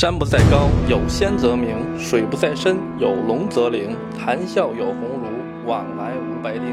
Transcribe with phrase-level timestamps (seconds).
[0.00, 3.96] 山不在高，有仙则名；水不在深，有龙则灵。
[4.16, 5.26] 谈笑有鸿儒，
[5.66, 6.72] 往来无白丁。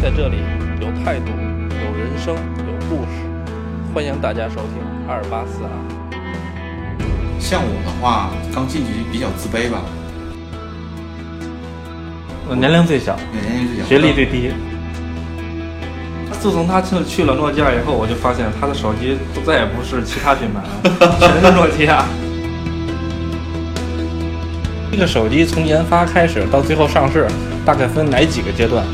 [0.00, 0.38] 在这里
[0.80, 3.10] 有态度，有人生，有故事。
[3.92, 5.68] 欢迎大家收听二八四二。
[7.38, 9.82] 像我的话，刚进去比较自卑吧，
[12.48, 14.52] 我年龄最小，年龄最小，学历最低。
[16.40, 22.06] 自从他去去了诺基亚以后，我就发现他的手机都再也不是其他品牌了，全是诺基亚。
[24.90, 27.28] 这个手机从研发开始到最后上市，
[27.64, 28.84] 大概分哪几个阶段？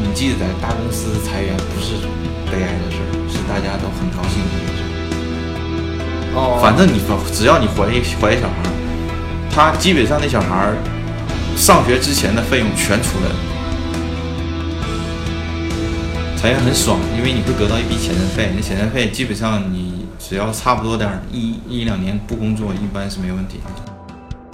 [0.00, 1.94] 你记得在大公司裁员不是
[2.46, 4.82] 悲哀的事儿，是大家都很高兴的一件事。
[6.34, 7.00] 哦反正你
[7.32, 8.70] 只要你怀一怀一小孩儿，
[9.50, 10.76] 他基本上那小孩儿
[11.56, 13.34] 上学之前的费用全出来了。
[16.36, 19.87] 裁员很爽，因为你会得到一笔遣散费，那遣散费基本上你
[20.28, 24.52] 只要差不多点儿一一两年不工作，一般是没问题的。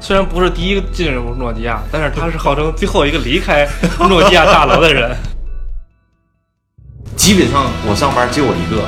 [0.00, 3.68] 虽然不是第一个进入诺基亚，但是他是号 称最后一个离开
[4.08, 5.14] 诺基亚大楼的人。
[7.16, 8.82] 基本上我上班就我一个，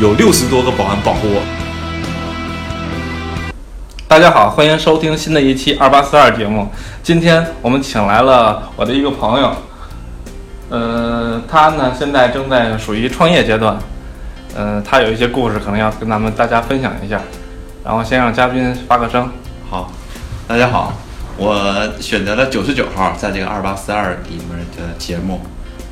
[0.00, 1.42] 有六十多个保安保护我。
[4.08, 6.66] 大家好，欢迎收听新的一期二八四二节目。
[7.02, 9.54] 今天我们请来了我的一个朋友，
[10.70, 13.78] 呃，他呢现在正在属于创业阶段，
[14.54, 17.20] 呃，他有一些故事可能要跟咱们大家分享一下。
[17.84, 19.28] 然后先让嘉宾发个声。
[19.68, 19.92] 好，
[20.46, 20.94] 大家好，
[21.36, 25.40] 我选择了九十九号在这个二八四二里面的节目，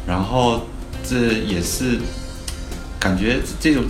[0.07, 0.63] 然后
[1.03, 1.99] 这也是
[3.01, 3.83] 感觉这种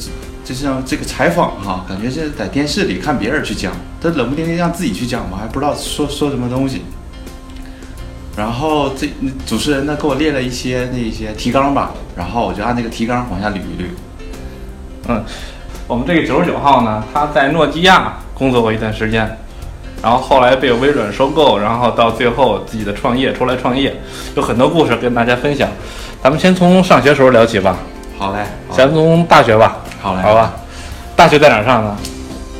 [0.42, 6.82] 就像这个采访哈，感觉是在电视里看别人去讲，这冷不丁的让自己去讲，我还不知道说说什么东西。
[8.34, 9.06] 然后这
[9.46, 13.86] 主持人呢给我列了一些那些提纲吧，然后我就按那个提纲往下捋一捋。
[15.08, 15.24] 嗯，
[15.86, 19.38] 我们这个九十九号呢，他在诺基亚工作过一段时间，
[20.02, 23.94] 然后后来被微软收购，然后到最后自己的创业出来创业，
[24.36, 25.68] 有很多故事跟大家分享。
[26.22, 27.76] 咱们先从上学时候聊起吧，
[28.18, 30.52] 好嘞，好先从大学吧，好嘞，好吧？
[31.16, 31.96] 大学在哪上的？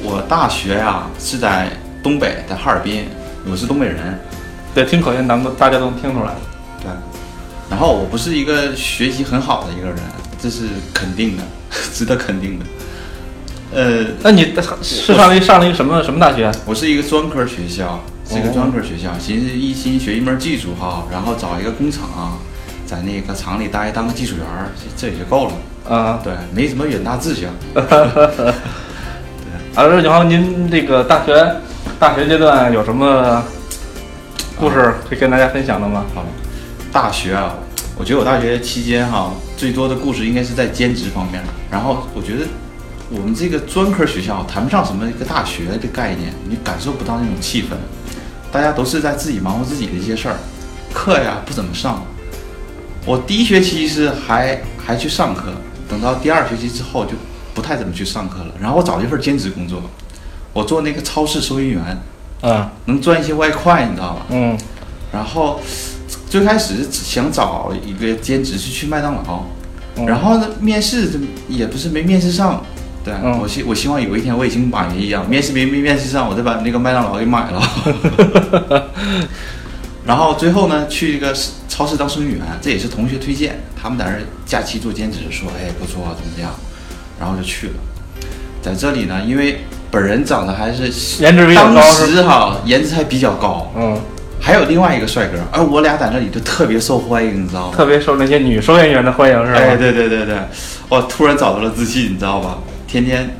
[0.02, 1.68] 我大学呀、是在
[2.02, 3.06] 东北，在哈尔滨，
[3.48, 4.18] 我是东北人。
[4.74, 6.32] 对，听口音咱们大家都能听出来。
[6.82, 6.90] 对，
[7.70, 9.96] 然后我不是一个学习很好的一个人，
[10.40, 11.42] 这是肯定的，
[11.92, 12.64] 值得肯定的。
[13.74, 16.52] 呃，那你是上了一上了一个什么什么大学？
[16.66, 22.38] 我是一个专科学校，是一个专科学校，寻思一心学一门技术哈，然后找一个工厂，
[22.84, 24.44] 在那个厂里待当个技术员，
[24.76, 25.52] 这这也就够了。
[25.88, 27.50] 啊、对，没什么远大志向。
[27.74, 27.82] 对
[29.74, 31.56] 啊，然后您这个大学
[31.98, 33.42] 大学阶段有什么
[34.60, 36.04] 故事可以跟大家分享的吗？
[36.14, 36.26] 好，
[36.92, 37.54] 大学啊，
[37.96, 39.32] 我觉得我大学期间哈，
[39.62, 41.40] 最多的故事应该是在兼职方面。
[41.70, 42.44] 然后我觉得
[43.08, 47.76] 我们这个专科学校谈不上什么一个大学的概念，你感受不到那种气氛，
[48.50, 50.34] 大家都是在自己忙活自己的一些事儿，
[50.92, 52.02] 课呀不怎么上。
[53.06, 55.52] 我第一学期是还还去上课，
[55.88, 57.12] 等到第二学期之后就
[57.54, 58.52] 不太怎么去上课了。
[58.60, 59.80] 然后我找了一份兼职工作，
[60.52, 62.02] 我做那个超市收银员，
[62.42, 64.26] 嗯能赚一些外快，你知道吧？
[64.30, 64.58] 嗯
[65.12, 65.60] 然后
[66.32, 69.44] 最开始想找一个兼职是去麦当劳，
[69.96, 72.64] 嗯然后呢面试这也不是没面试上，
[73.04, 78.88] 对、嗯我希我希望有一天我已经马云一样，面试没没面试上，我再把那个麦当劳给买了。
[80.06, 81.36] 然后最后呢去一个
[81.68, 86.50] 超市当收银员，这也是同学推荐，他们在那儿假期做兼职，说哎不错怎么样，
[87.20, 87.74] 然后就去了。
[88.62, 90.84] 在这里呢，因为本人长得还是
[91.22, 94.00] 颜值比较高当时哈颜值还比较高，嗯，
[94.44, 97.76] 还有另外一个帅哥，而我俩在那里就特别受欢迎，你知道吗？
[97.76, 99.58] 特别受那些女收银员的欢迎是吧？
[99.60, 100.36] 哎，对对对对，
[100.88, 102.58] 我突然找到了自信，你知道吧？
[102.88, 103.30] 天天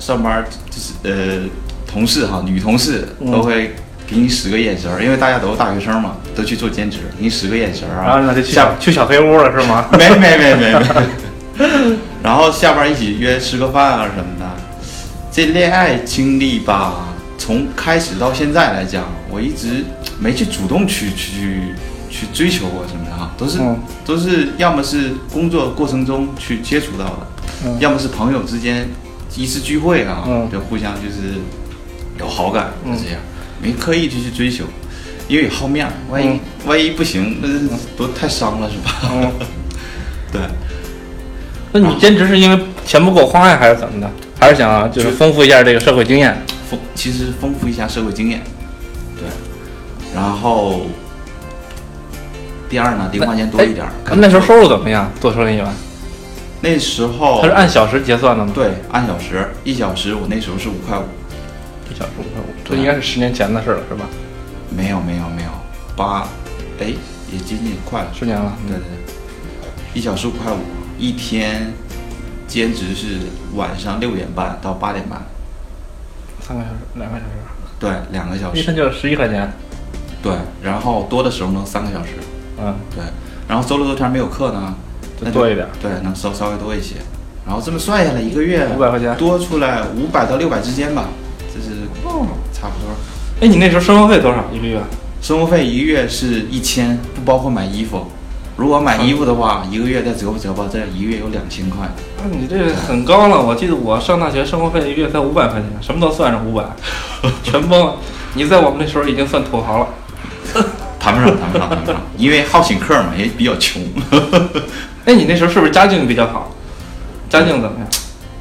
[0.00, 1.46] 上班就是呃，
[1.86, 3.74] 同事哈，女同事嗯都会
[4.06, 8.04] 给你使个眼神儿，因为大家都是大学生嘛，都去做兼职，给你使个眼神儿啊。
[8.06, 9.86] 然后呢就去去小黑屋了是吗？
[9.98, 14.46] 没没没没没， 然后下班一起约吃个饭啊什么的。
[15.30, 17.06] 这恋爱经历吧，
[17.36, 19.84] 从开始到现在来讲，我一直
[20.20, 21.74] 没去主动去去
[22.10, 27.26] 去追求过什么的哈，都是、嗯都是要么是工作过程中去接触到的，
[27.66, 28.88] 嗯要么是朋友之间
[29.36, 31.34] 一次聚会啊，嗯就互相就是
[32.18, 33.20] 有好感，嗯就这样，
[33.62, 34.64] 没刻意去去追求，
[35.28, 37.48] 因为好面儿，万一、嗯万一不行，那
[37.96, 39.00] 都太伤了是吧？
[39.12, 39.32] 嗯，
[40.32, 40.40] 对。
[41.70, 44.10] 那你兼职是因为钱不够花呀，还是怎么的？
[44.40, 46.34] 还是想就是丰富一下这个社会经验？
[46.70, 48.57] 丰，其实丰富一下社会经验，对。
[50.18, 50.80] 然后
[52.68, 53.86] 第二呢，零花钱多一点
[54.16, 55.08] 那时候收入怎么样？
[55.20, 55.66] 做收银员？
[56.60, 61.04] 那时候他是按小时结算的吗？，对按小时，一小时我那时候是五块五，
[61.88, 64.06] 一小时五块五，这应该是十年前的事了，是吧？
[64.76, 65.50] 没有没有没有
[65.94, 66.26] 八，
[66.80, 66.86] 哎
[67.32, 69.14] 也接近快了，十年了，对对对，
[69.94, 70.58] 一小时五块五，
[70.98, 71.72] 一天
[72.48, 73.18] 兼职是
[73.54, 75.22] 晚上六点半到八点半，
[76.40, 77.30] 三个小时，两个小时，
[77.78, 79.48] 对，两个小时，一天就是十一块钱。
[80.22, 80.32] 对，
[80.62, 82.14] 然后多的时候能三个小时，
[82.60, 83.04] 嗯，对，
[83.46, 84.74] 然后周六周天没有课呢，
[85.20, 85.66] 那多一点。
[85.80, 86.96] 对，能稍稍微多一些，
[87.46, 91.08] 然后这么算下来一个月500块钱多出来五百到六百之间吧，
[91.54, 91.86] 这是
[92.52, 92.94] 差不多。
[93.40, 94.80] 哎，你那时候生活费多少一个月？
[95.20, 98.06] 生活费一个月是一千，不包括买衣服。
[98.56, 101.86] 如果买衣服的话，一个月再折吧折吧，这一个月有两千块。
[101.86, 103.40] 啊，你这很高了。
[103.40, 106.64] 我记得我上大学生活费一个月才五百块钱，什么都算上五百，
[107.44, 107.94] 全崩了。
[108.34, 109.86] 你在我们那时候已经算土豪了。
[110.98, 113.82] 谈不上，谈不上，谈不上，因为好请客嘛，也比较穷。
[115.04, 116.52] 哎，你那时候是不是家境比较好？
[117.30, 117.88] 家境怎么样？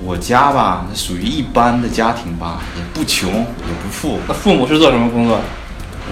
[0.03, 4.19] 我家吧，属于一般的家庭吧，也不穷，也不富。
[4.27, 5.43] 那父母是做什么工作的？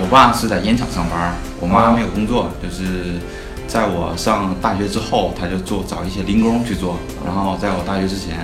[0.02, 3.20] 我爸是在烟厂上班，我妈没有工作，就是
[3.68, 8.38] 在我上大学之后，他就做找一些零工去做，然后在我大学之前，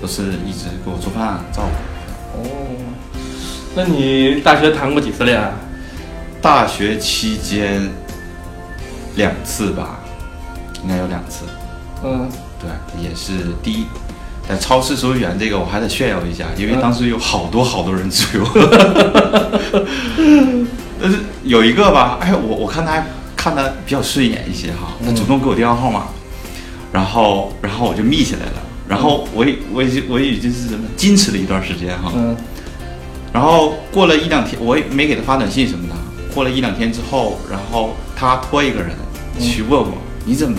[0.00, 2.38] 都是一直给我做饭照顾。
[2.38, 2.50] 哦，
[3.74, 5.52] 那你大学谈过几次恋爱？
[6.40, 7.90] 大学期间
[9.16, 9.98] 两次吧，
[10.82, 11.44] 应该有两次。
[12.04, 12.28] 嗯，
[12.60, 12.70] 对，
[13.02, 13.86] 也是第一，
[14.48, 18.46] 在超市收银员这个我还得炫耀一下，因为当时有好多好多人追我。
[21.02, 23.06] 但是有一个吧，哎，我我看他还
[23.36, 26.06] 看他比较顺眼一些哈，他主动给我电话号码，
[26.92, 32.36] 然后然后我就密起来了，然后我也我已经我已经是什么矜持了一段时间哈，嗯，
[33.32, 35.94] 然后过了一两天，我也没给他发短信什么的。
[36.36, 38.90] 过了一两天之后，然后他托一个人
[39.40, 39.96] 去问我，
[40.26, 40.58] 你怎么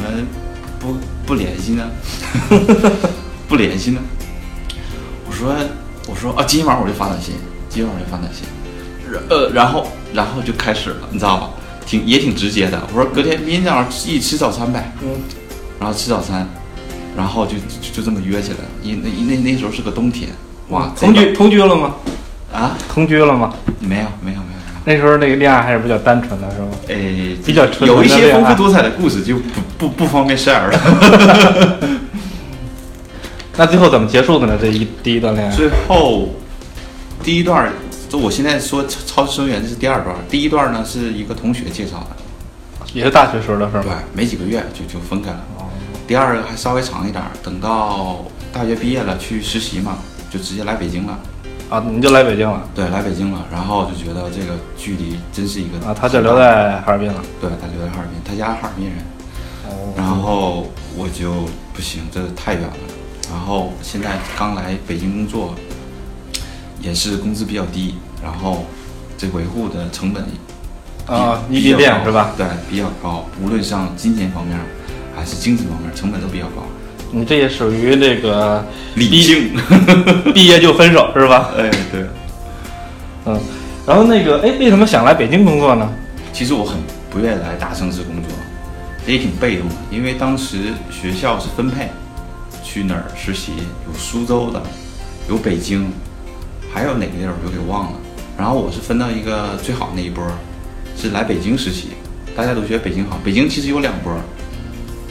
[0.80, 1.88] 不不联系呢？
[3.48, 4.02] 不联系呢？
[5.30, 5.56] 我说
[6.08, 7.36] 我说啊，今天晚上我就发短信，
[7.70, 8.44] 今天晚上就发短信。
[9.12, 9.86] 然呃，然后
[10.16, 11.52] 然后就开始了，你知道吧？
[11.86, 12.82] 挺也挺直接的。
[12.92, 14.92] 我说隔天明天早上一起吃早餐呗。
[15.04, 15.10] 嗯。
[15.80, 16.48] 然后吃早餐，
[17.16, 18.64] 然后就就就这么约起来了。
[18.82, 20.32] 因那那那时候是个冬天，
[20.70, 21.94] 哇，同居同居了吗？
[22.52, 22.76] 啊？
[22.90, 23.54] 同居了吗？
[23.80, 24.57] 没有没有没有没有。
[24.88, 26.70] 那时候那个恋爱还是比较单纯的，是吗？
[26.88, 31.80] 诶，比较纯有一些丰富多彩的故事就不不不方便 share 了。
[33.58, 34.58] 那最后怎么结束的呢？
[34.58, 35.54] 这一第一段恋爱？
[35.54, 36.30] 最后
[37.22, 37.70] 第一段，
[38.08, 42.16] 就我现在说超超市收银这是第二段，第一段呢是一个同学介绍的，
[42.94, 45.44] 也是大学时候的事儿对？，没几个月就就分开了。
[46.08, 48.24] 第二个还稍微长一点，等到
[48.54, 49.98] 大学毕业了去实习嘛，
[50.32, 51.20] 就直接来北京了。
[51.70, 55.94] 啊，你就来北京了对，来北京了，然后就觉得这个距离真是一个啊？
[55.94, 57.22] 他就留在哈尔滨了。
[57.42, 58.98] 对，他留在哈尔滨，他家哈尔滨人。
[59.66, 62.74] 哦然后我就不行，这太远了。
[63.30, 65.56] 然后现在刚来北京工作，
[66.80, 68.64] 也是工资比较低，然后
[69.18, 70.24] 这维护的成本
[71.06, 72.32] 啊，异地恋是吧？
[72.38, 74.58] 对，比较高，无论上金钱方面
[75.14, 76.64] 还是精神方面，成本都比较高。
[77.12, 78.66] 你这也属于这个
[78.96, 79.52] 理性，
[80.34, 81.52] 毕 业就分手是吧？
[81.58, 82.06] 哎，对。
[83.26, 83.40] 嗯，
[83.86, 85.90] 然后那个，哎，为什么想来北京工作呢？
[86.34, 86.78] 其实我很
[87.10, 88.32] 不愿意来大城市工作，
[89.06, 91.90] 也挺被动的，因为当时学校是分配
[92.64, 93.54] 去哪儿实习，
[93.88, 94.62] 有苏州的，
[95.30, 95.92] 有北京，
[96.74, 97.94] 还有哪个地儿我就给忘了。
[98.38, 100.24] 然后我是分到一个最好那一波，
[100.96, 101.90] 是来北京实习，
[102.36, 103.20] 大家都觉得北京好。
[103.26, 104.14] 北京其实有两波，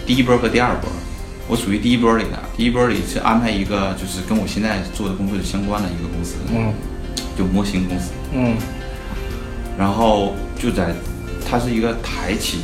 [0.07, 0.89] 第一波和第二波，
[1.49, 2.39] 我属于第一波里的。
[2.57, 6.73] 第一波里是安排一个就是跟我现在做的工作相关的一个公司，嗯
[7.37, 8.13] 就模型公司。
[8.33, 8.57] 嗯
[9.79, 10.95] 然后就在，
[11.49, 12.61] 它是一个台企，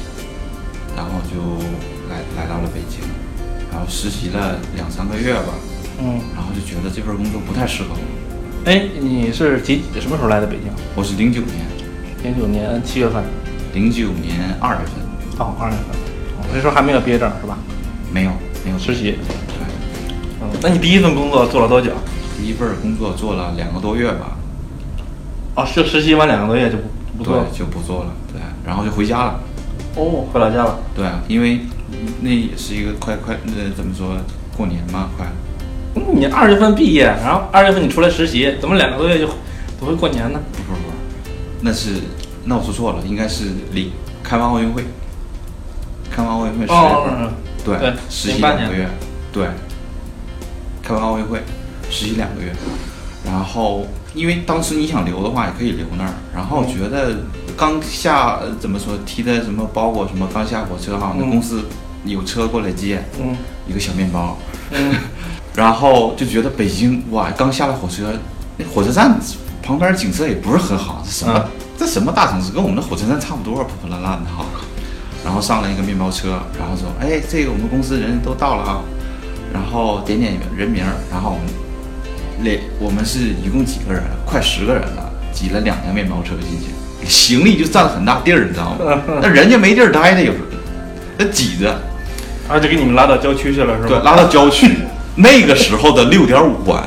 [0.96, 1.62] 然后就
[2.08, 3.00] 来来到了北京，
[3.70, 5.54] 然后实习了两三个月吧，
[6.00, 6.18] 嗯。
[6.34, 8.00] 然后就觉得这份工作不太适合我。
[8.64, 10.72] 哎，你是几什么时候来的北京？
[10.96, 11.66] 我是零九年，
[12.24, 13.22] 零九年七月份。
[13.74, 14.94] 零九年二月份，
[15.38, 15.86] 哦，二月份。
[16.36, 17.56] 哦那时候还没有毕业证是吧？
[18.12, 18.30] 没有
[18.64, 19.12] 没有实习。
[19.48, 19.66] 对，
[20.40, 21.92] 嗯，那你第一份工作做了多久？
[22.38, 24.36] 第一份工作做了两个多月吧，
[25.54, 27.44] 哦，就实习完两个多月就不不做了。
[27.50, 29.40] 对，就不做了，对，然后就回家了，
[29.96, 30.78] 哦，回老家了。
[30.94, 31.60] 对，因为
[32.20, 34.16] 那也是一个快快那怎么说
[34.56, 35.26] 过年嘛，快，
[35.94, 39.26] 嗯，你二月份毕业，然后二月份你出来实习，怎么两个多月就
[39.80, 40.40] 就会过年呢？
[40.52, 40.88] 不不不，
[41.60, 41.90] 那是
[42.44, 43.92] 那我说错了，应该是离
[44.22, 44.82] 开完奥运会，
[46.10, 46.78] 开完奥运会十月份。
[46.78, 47.32] 哦，
[47.64, 48.88] 对，对实习08年两个月，
[49.32, 49.46] 对，
[50.82, 51.42] 开完奥运会
[51.90, 52.52] 实习两个月，
[53.24, 57.16] 然后因为当时你想留的话也可以留那儿，然后觉得
[57.56, 61.30] 刚下呃怎么说提的什么包裹什么刚下火车哈，那嗯。
[61.30, 61.64] 公司
[62.04, 63.36] 有车过来接，嗯
[63.68, 64.36] 一个小面包，
[64.72, 64.92] 嗯，
[65.54, 68.12] 然后就觉得北京哇，刚下了火车，
[68.56, 69.16] 那火车站
[69.62, 71.50] 旁边景色也不是很好，这什么、嗯。
[71.78, 74.44] 这什么大城市，跟我们的火车站差不多，破破烂烂的哈。
[75.24, 78.80] 然后上了一个面包车，然后说，哎，这个我们公司人都到了啊，
[79.52, 81.46] 然后点点人名儿，然后我们
[82.42, 84.02] 那我们是一共几个人？
[84.26, 86.66] 快十个人了，挤了两辆面包车进去，
[87.08, 89.02] 行李就占了很大地儿，你知道吗？
[89.22, 90.44] 那人家没地儿待的，有时候
[91.18, 91.78] 那挤着，
[92.48, 94.68] 而且给你们拉到郊区去了是吧对，拉到郊区。
[95.14, 96.82] 那个时候的六点五环，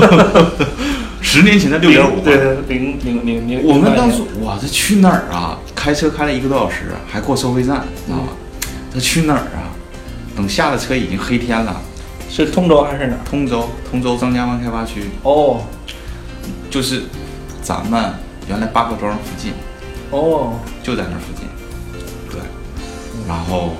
[1.32, 5.56] 十年前的六点五对环，零零零零，我们当时哇，这去哪儿啊？
[5.76, 8.32] 开车开了一个多小时，还过收费站，知道吧？
[8.92, 9.70] 这去哪儿啊？
[10.34, 11.80] 等下了车已经黑天了。
[12.28, 13.20] 是通州还是哪儿？
[13.24, 15.62] 通州，通州张家湾开发区，哦
[16.68, 17.04] 就是
[17.62, 18.12] 咱们
[18.48, 19.52] 原来八各庄附近，
[20.10, 21.46] 哦，就在那儿附近。
[22.28, 22.40] 对，
[23.28, 23.76] 然后，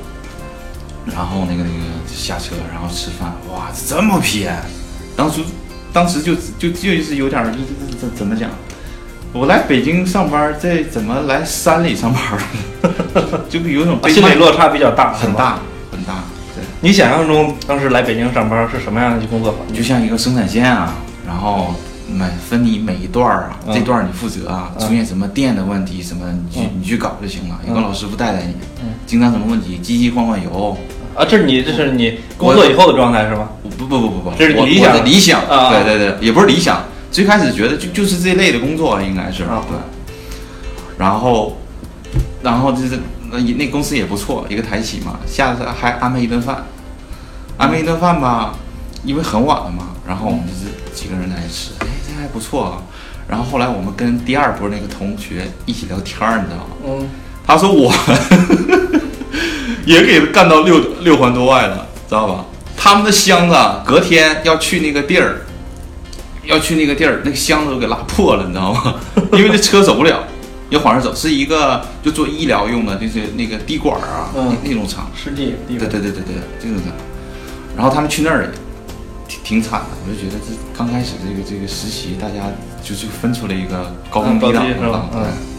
[1.05, 4.57] 然后那个那个下车，然后吃饭，哇，这么偏！
[5.17, 5.41] 当时，
[5.93, 8.49] 当时就就就是有点儿这怎怎么讲？
[9.33, 13.41] 我来北京上班，这怎么来山里上班了？
[13.49, 15.59] 就有种心理落差比较大，很大
[15.93, 16.15] 很大。
[16.55, 19.77] 对，你想象中当时来北京上班是什么样的工作环境？
[19.77, 20.95] 就像一个生产线啊，
[21.27, 21.73] 然后
[22.13, 28.89] 每分你每一段儿啊，嗯这段儿你负责啊，嗯出现什么电的问题什么，你去嗯你去搞就行了，有个嗯老师傅带带你嗯。
[29.07, 30.77] 经常什么问题，机器换换油，
[31.15, 33.49] 啊，这是你这是你工作以后的状态是吗？
[33.79, 39.77] 不不不不不，这是我理想的理想，啊对对对，也不是理想，最开始觉得就就是这类的工作应该是啊对，
[40.99, 41.59] 然后
[42.43, 42.99] 然后就是
[43.31, 46.65] 那那公司也不错，一个台企嘛，下次还安排一顿饭，
[47.57, 48.55] 安排一顿饭吧，
[49.05, 52.83] 因为很晚了嘛，然后我们就是几个人来吃，哎，这还不错啊。
[53.29, 56.77] 然后后来我们跟第二波那个同学一起聊天儿，你知道吗？
[56.85, 57.09] 嗯，
[57.47, 57.93] 他说我
[59.85, 62.45] 也给干到六六环多外了，知道吧？
[62.77, 65.43] 他们的箱子啊隔天要去那个地儿，
[66.45, 68.95] 要去那个地儿，那个箱子都给拉破了，你知道吗？
[69.33, 70.25] 因为那车走不了，
[70.71, 75.11] 要往上走，是一个就做医疗用的，就是那个滴管啊，嗯那那种厂。
[75.15, 76.93] 实际地对对对对对，这种厂。
[77.77, 78.51] 然后他们去那儿也
[79.29, 82.51] 挺挺惨的，我就觉得这刚开始这个这个实习，大家
[82.83, 85.21] 就就分出了一个高中低档嗯高低是吧对。
[85.23, 85.51] 嗯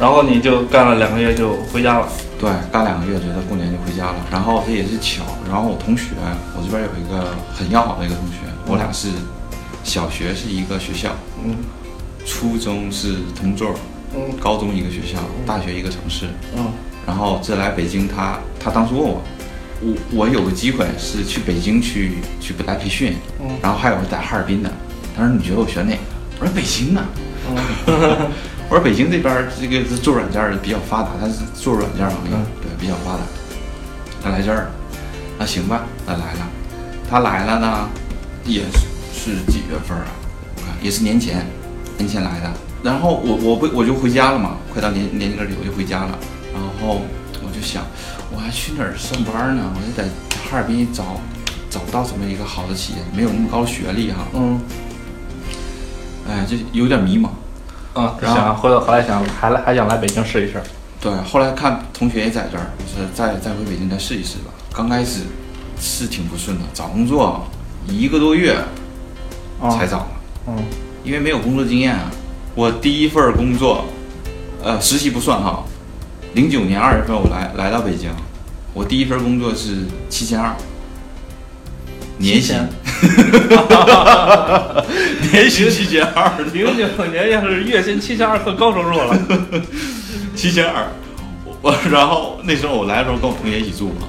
[0.00, 2.06] 然后你就干了两个月就回家了。
[2.38, 4.14] 对，干两个月，觉得过年就回家了。
[4.30, 6.12] 然后这也是巧，然后我同学，
[6.56, 9.08] 我这边有一个很要好的一个同学，我俩是
[9.82, 11.10] 小学是一个学校，
[11.44, 11.56] 嗯
[12.24, 13.74] 初中是同座，
[14.14, 16.26] 嗯高中一个学校，大学一个城市。
[16.56, 16.70] 嗯
[17.06, 19.22] 然后这来北京他，他当时问我，
[19.80, 24.70] 我我有个机会是去北京去去来培训，嗯然后还有在哈尔滨的。
[25.16, 26.00] 他说你觉得我选哪个？
[26.38, 27.04] 我说北京啊。
[27.48, 28.30] 嗯
[28.70, 33.20] 我说北京这边儿这个做软件儿的比较发达，他是做软件行业，嗯对，比较发达。
[34.22, 34.68] 他来这儿，
[35.38, 36.48] 那行吧，他来了。
[37.08, 37.88] 他来了呢，
[38.44, 38.64] 也
[39.14, 40.12] 是几月份儿啊？
[40.56, 41.46] 我看也是年前，
[41.96, 42.52] 年前来的。
[42.82, 46.18] 然后我我不我就回家了嘛，快到年年根儿里我就回家了。
[46.52, 47.00] 然后
[47.40, 47.82] 我就想，
[48.30, 49.62] 我还去哪儿上班呢？
[49.74, 50.06] 我就在
[50.50, 51.18] 哈尔滨找
[51.70, 54.60] 找不到这么一个好的企业，没有那么高学历哈，嗯
[56.28, 57.30] 哎，就有点迷茫。
[57.98, 60.62] 啊，然后想回头后来想还来还想来北京试一试。
[61.00, 64.52] 对，后来看同学也在这儿，就是再再回北京再试一试吧。
[64.72, 65.22] 刚开始
[65.80, 67.46] 是挺不顺的，找工作
[67.86, 68.56] 一个多月
[69.60, 70.06] 啊才找的，
[70.48, 70.56] 嗯
[71.04, 72.10] 因为没有工作经验啊。
[72.54, 73.84] 我第一份工作，
[74.62, 75.62] 呃，实习不算哈，
[76.34, 78.10] 零九年二月份我来来到北京，
[78.74, 80.52] 我第一份工作是七千二，
[82.18, 82.56] 年薪，
[85.30, 89.16] 年薪七千二，零九年要是月薪七千二，算高收入了。
[90.34, 90.86] 七千二，
[91.60, 94.06] 我然后那时候我来的时候跟我同学一起住嘛，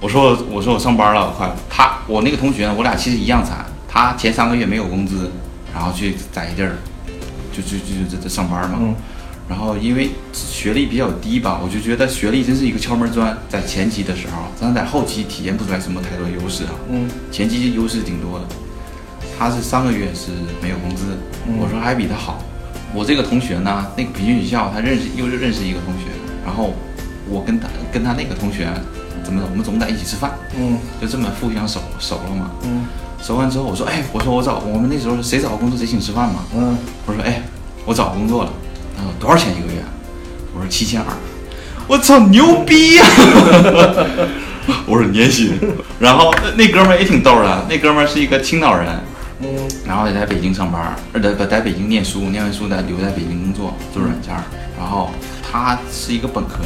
[0.00, 1.50] 我说我说我上班了，我快。
[1.68, 5.30] 他我那个同学呢，我俩其实一样惨，他前三个月没有工资，
[5.74, 6.76] 然后去在一地儿
[7.52, 8.94] 就就就就在上班嘛，嗯
[9.52, 17.06] 然后因为学历比较低吧，我就觉得学历真是一个敲门砖，在前期的时候，咱在后期体现不出来什么太多优势啊，嗯。
[17.30, 18.46] 前期优势挺多的，
[19.38, 20.32] 他是三个月是
[20.62, 21.04] 没有工资，
[21.46, 22.42] 嗯我说还比他好。
[22.94, 26.06] 我这个同学呢，那个培训学校他认识又认识一个同学，
[26.46, 26.72] 然后
[27.28, 28.66] 我跟他跟他那个同学
[29.22, 30.78] 怎么的，我们总在一起吃饭，嗯。
[30.98, 32.50] 就这么互相熟熟了嘛。
[32.64, 32.86] 嗯。
[33.22, 36.40] 熟完之后，我说，哎，我说我找我们那时候谁找工作谁请吃饭嘛。
[36.56, 36.74] 嗯。
[37.04, 37.42] 我说，哎，
[37.84, 38.52] 我找工作了，
[38.96, 39.82] 他说多少钱一个月？
[40.54, 41.06] 我说七千二。
[41.88, 43.04] 我操，牛逼呀、
[44.86, 45.58] 我说年薪。
[45.98, 48.88] 然后那那哥们儿也挺逗的，那哥们儿是一个青岛人，
[49.40, 49.48] 嗯
[49.84, 54.42] 然后也在北京上班，呃，在不在北京念书，念完书在留在北京工作做软件儿。
[54.78, 55.10] 然后
[55.42, 56.60] 他是一个本科，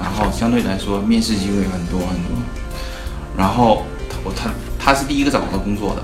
[0.00, 2.36] 然后相对来说面试机会很多很多。
[3.36, 6.02] 然后他我他他他是第一个找到工作的，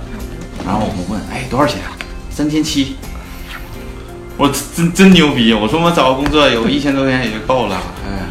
[0.67, 1.93] 然后我们问，哎，多少钱啊？
[2.31, 2.97] 三千七。
[4.37, 5.53] 我说真真牛逼！
[5.55, 8.27] 我说我找个工作有一千多块钱也就够了，哎，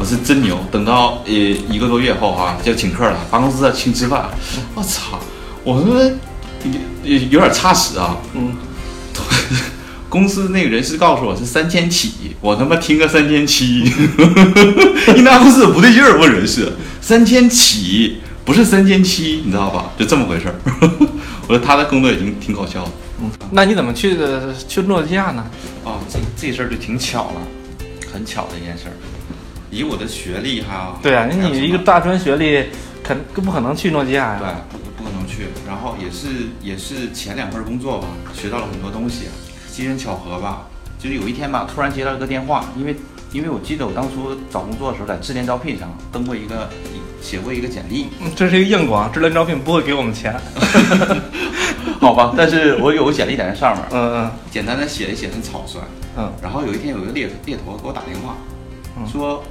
[0.00, 0.58] 我是真牛。
[0.70, 4.28] 等到呃一个多月后啊，就请客了，把公司请吃饭。
[4.74, 5.20] 我操！
[5.62, 6.02] 我说
[7.04, 8.16] 有有点差时啊。
[8.34, 8.52] 嗯，
[10.10, 13.84] 公司那个人事告诉我是三千起，我他妈听个三千七，
[15.16, 19.92] 一拿公司不对劲儿，问人事三千起不是三千七，你知道吧？
[19.96, 20.54] 就这么回事儿。
[21.46, 22.90] 我说他的工作已经挺搞笑的。
[23.22, 25.46] 嗯，那你怎么去的去诺基亚呢？
[25.84, 27.40] 哦，这这事儿就挺巧了，
[28.12, 28.92] 很巧的一件事儿。
[29.70, 32.64] 以我的学历哈，对啊，你一个大专学历，
[33.02, 35.46] 肯更不可能去诺基亚呀对呀。，不不可能去。
[35.66, 39.28] 然后也是也是前两份工作吧，学到了很多东西。
[39.70, 40.66] 机缘巧合吧，
[40.98, 42.94] 就是有一天吧，突然接到一个电话，因为
[43.32, 46.68] 因为我记得我当初找工作的时候，在智联招聘上登过一个
[47.22, 50.38] 写过一个简历，嗯这是一个硬广，智联招聘不会给我们钱。
[52.02, 55.80] 好吧，但是我有个简历在那上面，嗯嗯简单的写一写，很草率。
[56.18, 58.36] 嗯然后有一天有一个猎猎头给我打电话，
[58.98, 59.42] 嗯说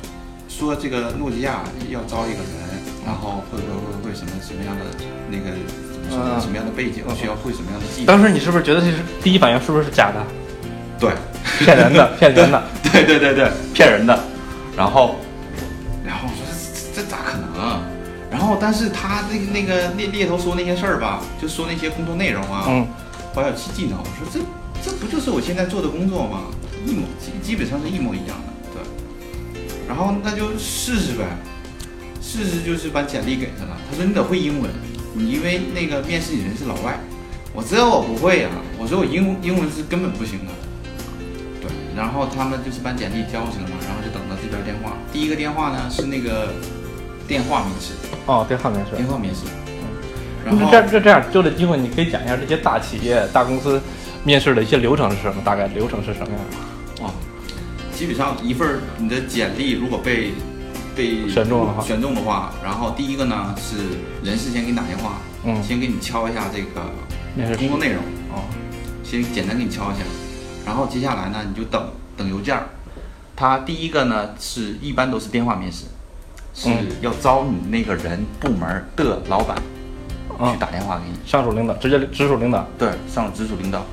[0.48, 4.86] 说这个诺基亚要招一个人，然后会会会会什么什么样的
[5.32, 5.56] 那个
[6.12, 8.06] 什么什么样的背景，嗯需要会什么样的技嗯，术？
[8.06, 10.22] 当时你是不是觉得这是第一反应是不是假的、
[11.00, 11.12] 对，
[11.60, 12.62] 骗人的、 骗人的？
[12.92, 14.20] 对对对对，骗人的。
[14.78, 15.16] 然后，
[16.06, 16.46] 然后我说
[16.94, 17.82] 这这这咋可能啊？
[18.32, 22.88] 然后，但是他那个那个猎猎头说那些事儿吧，就说那些工作内容啊，嗯
[23.36, 24.00] 保有其技能。
[24.00, 24.40] 我说这
[24.82, 26.44] 这不就是我现在做的工作吗？
[26.86, 28.82] 一模基基本上是一模一样的，对。
[29.88, 31.26] 然后那就试试呗，
[32.22, 33.78] 试试就是把简历给他了。
[33.90, 34.72] 他说你得会英文，
[35.14, 36.98] 你因为那个面试你人是老外。
[37.54, 40.52] 我知道我不会呀、我说我英英文是根本不行的。
[41.60, 44.96] 对，然后他们就是把简历交过去了嘛，然后就等到这边电话。
[45.12, 46.54] 第一个电话呢是那个
[47.28, 47.92] 电话面试，
[48.26, 48.96] 哦，电话面试。
[48.96, 49.42] 电话面试。
[50.46, 53.80] 然后那这这这样，就这机会，你可以讲一下这些大企业、大公司
[54.24, 55.42] 面试的一些流程是什么？
[55.46, 57.04] 大概流程是什么样的？
[57.04, 57.12] 哇，
[57.94, 60.34] 基本上一份你的简历如果被
[60.96, 63.78] 被选中的话选中的话，然后第一个呢是
[64.24, 66.90] 人事先给你打电话，嗯先给你敲一下这个
[67.36, 68.44] 面试工作内容，哦，
[69.04, 70.02] 先简单给你敲一下，
[70.66, 72.68] 然后接下来呢你就等等邮件儿。
[73.36, 75.86] 他第一个呢是一般都是电话面试，是
[76.66, 79.64] 嗯要招你那个人部门的老板去
[80.40, 81.18] 嗯，打电话给你。
[81.26, 82.68] 上属领导，直接直属领导。
[82.78, 83.86] 对，上了直属领导，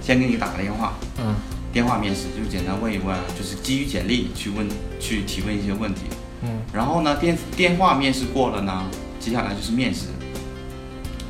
[0.00, 1.34] 先给你打个电话，嗯
[1.72, 4.68] 电话面试就简单问一问，就是基于简历去问
[5.00, 6.02] 去提问一些问题。
[6.42, 8.84] 嗯然后呢，电电话面试过了呢，
[9.20, 10.06] 接下来就是面试。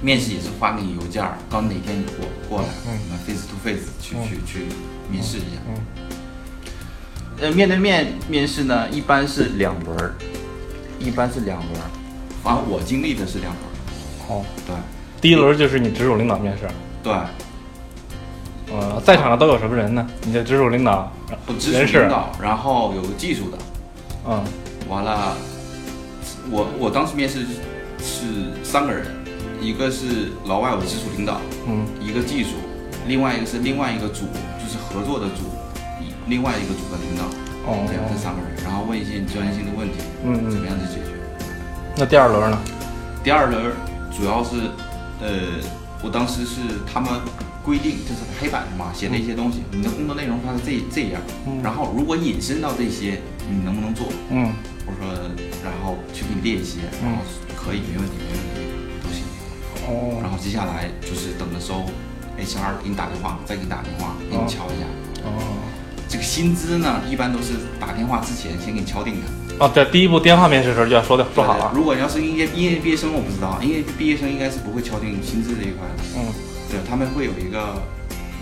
[0.01, 4.65] 面试也是发给你邮件儿，告诉你哪天你过过来，嗯嗯，face to face 去、嗯去去
[5.09, 5.63] 面试一下。
[5.69, 5.75] 嗯
[7.42, 10.14] 呃，面对面面试呢，一般是两轮儿，
[11.00, 11.90] 一般是两轮儿。
[12.40, 13.72] 反正我经历的是两轮儿。
[14.28, 14.76] 哦，对
[15.20, 16.68] 第一轮就是你直属领导面试。
[17.02, 17.12] 对，
[18.72, 20.07] 呃，在场的都有什么人呢？
[20.24, 21.12] 你的直属领导、
[21.48, 23.59] 我直人事属领，导，然后有个技术的，
[24.28, 24.44] 嗯
[24.88, 25.37] 完了，
[26.48, 27.40] 我我当时面试
[27.98, 29.05] 是三个人，
[29.61, 32.50] 一个是老外我直属领导，嗯一个技术，
[33.09, 34.26] 另外一个是另外一个组，
[34.62, 35.62] 就是合作的组，一
[36.27, 37.25] 另外一个组的领导，
[37.67, 40.67] 哦这样这三个人，然后问一些你专业性的问题，嗯怎么嗯。
[40.67, 41.11] 样去解决。
[41.97, 42.59] 那第二轮呢？
[43.23, 43.73] 第二轮
[44.11, 44.71] 主要是，
[45.21, 45.61] 呃，
[46.03, 46.61] 我当时是
[46.93, 47.11] 他们
[47.63, 54.09] 规定，就是黑板上嘛写的一些东西，你的工作内容它是这这样，嗯然后如果引申到这些，你能不能做？
[54.31, 54.53] 嗯
[54.87, 55.07] 我说，
[55.63, 57.23] 然后去给你列一些，嗯然后
[57.55, 58.59] 可以，没问题，没问题，
[59.03, 59.23] 都行。
[59.87, 61.87] 哦然后接下来就是等着收
[62.41, 64.87] HR 给你打电话，再给你打电话，给你敲一下。
[65.23, 65.62] 哦
[66.12, 69.20] 这个薪资呢，一般都是打电话之前先给你敲定的。
[69.59, 71.72] 哦，对第一步电话面试的时候就要说的说好了。
[71.75, 76.03] 如果要是应届应届毕业生，我不知道，应届毕业生应该是不会敲定薪资这一块的。
[76.18, 76.29] 嗯，
[76.70, 77.81] 对，他们会有一个，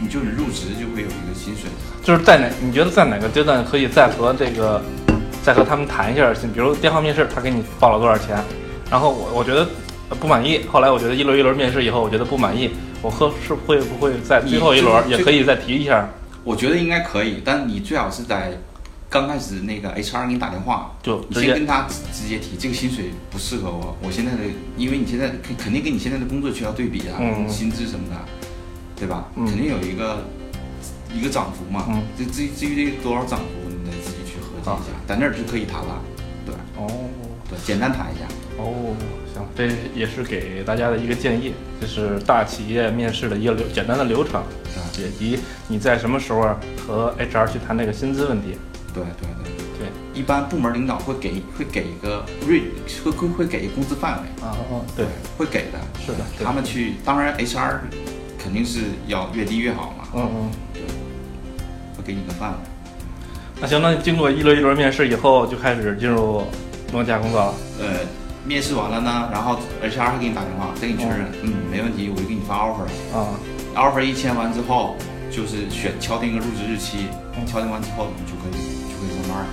[0.01, 1.71] 你就是入职就会有一个薪水。
[2.03, 2.49] 就是在哪？
[2.61, 4.83] 你觉得在哪个阶段可以再和这个，
[5.41, 6.29] 再和他们谈一下？
[6.53, 8.37] 比如电话面试，他给你报了多少钱？
[8.91, 9.65] 然后我我觉得
[10.19, 16.09] 不满意，后来我觉得一轮一轮面试以后，我觉得不满意，我和是会不会在最后一轮也可以再提一下？
[16.45, 18.53] 我觉得应该可以，但你最好是在
[19.09, 24.39] 刚开始那个 HR 给你打电话，就你先跟他直直接提这个薪水不适合我，我现在的，
[24.77, 28.17] 因为你现在肯肯定跟你现在的工作需要对比啊，嗯薪资什么的，
[28.97, 29.29] 对吧？
[29.37, 30.25] 嗯肯定有一个
[31.13, 31.87] 一个涨幅嘛。
[31.89, 36.01] 嗯这至于至于这多少涨幅，你得自己去合计一下，在那儿就可以谈了。
[36.47, 36.89] 对哦
[37.49, 38.25] 对，简单谈一下。
[38.59, 38.95] 哦，
[39.41, 44.43] 行，这也是给大家的一个建议，就是大企业面试的一个流简单的流程，
[44.95, 46.43] 对以及你在什么时候
[46.87, 48.57] 和 HR 去谈那个薪资问题。
[48.93, 49.29] 对对
[49.79, 55.07] 对，对，一般部门领导会给会给一个 range，会会会给一个工资范围，啊啊，对，
[55.39, 55.79] 会给的。
[56.05, 57.79] 是的，他们去，当然 HR
[58.37, 60.51] 肯定是要越低越好嘛，嗯嗯。
[60.75, 60.83] 对
[61.97, 62.57] 会给你个范围。
[63.61, 66.43] 那行，那经过一轮一轮面试以后，就开始进入
[66.93, 67.55] 诺基亚工作了。
[67.79, 67.87] 呃，
[68.45, 72.91] 面试完了呢，然后 HR 会给你打电话，再给你确认，嗯，没问题，我就给你发 offer 了。
[73.15, 73.29] 啊
[73.75, 74.97] ，offer 一签完之后，
[75.31, 77.07] 就是选敲定一个入职日期，
[77.47, 79.47] 敲定完之后，你就可以就可以上班了。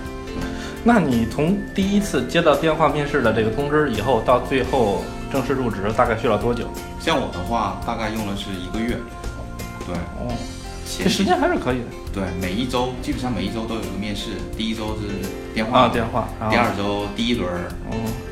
[0.84, 6.69] 那你从第一次接到电话面试的这个通知以后，到最后正式入职，大概需要多久？
[7.00, 8.97] 像我的话，大概用的是一个月。
[9.86, 10.32] 对，哦，
[10.97, 11.86] 前这时间还是可以的。
[12.12, 16.27] 对，每一周基本上每一周都有个面试，第一周是电话，啊，电话。
[16.49, 17.47] 第二周第一轮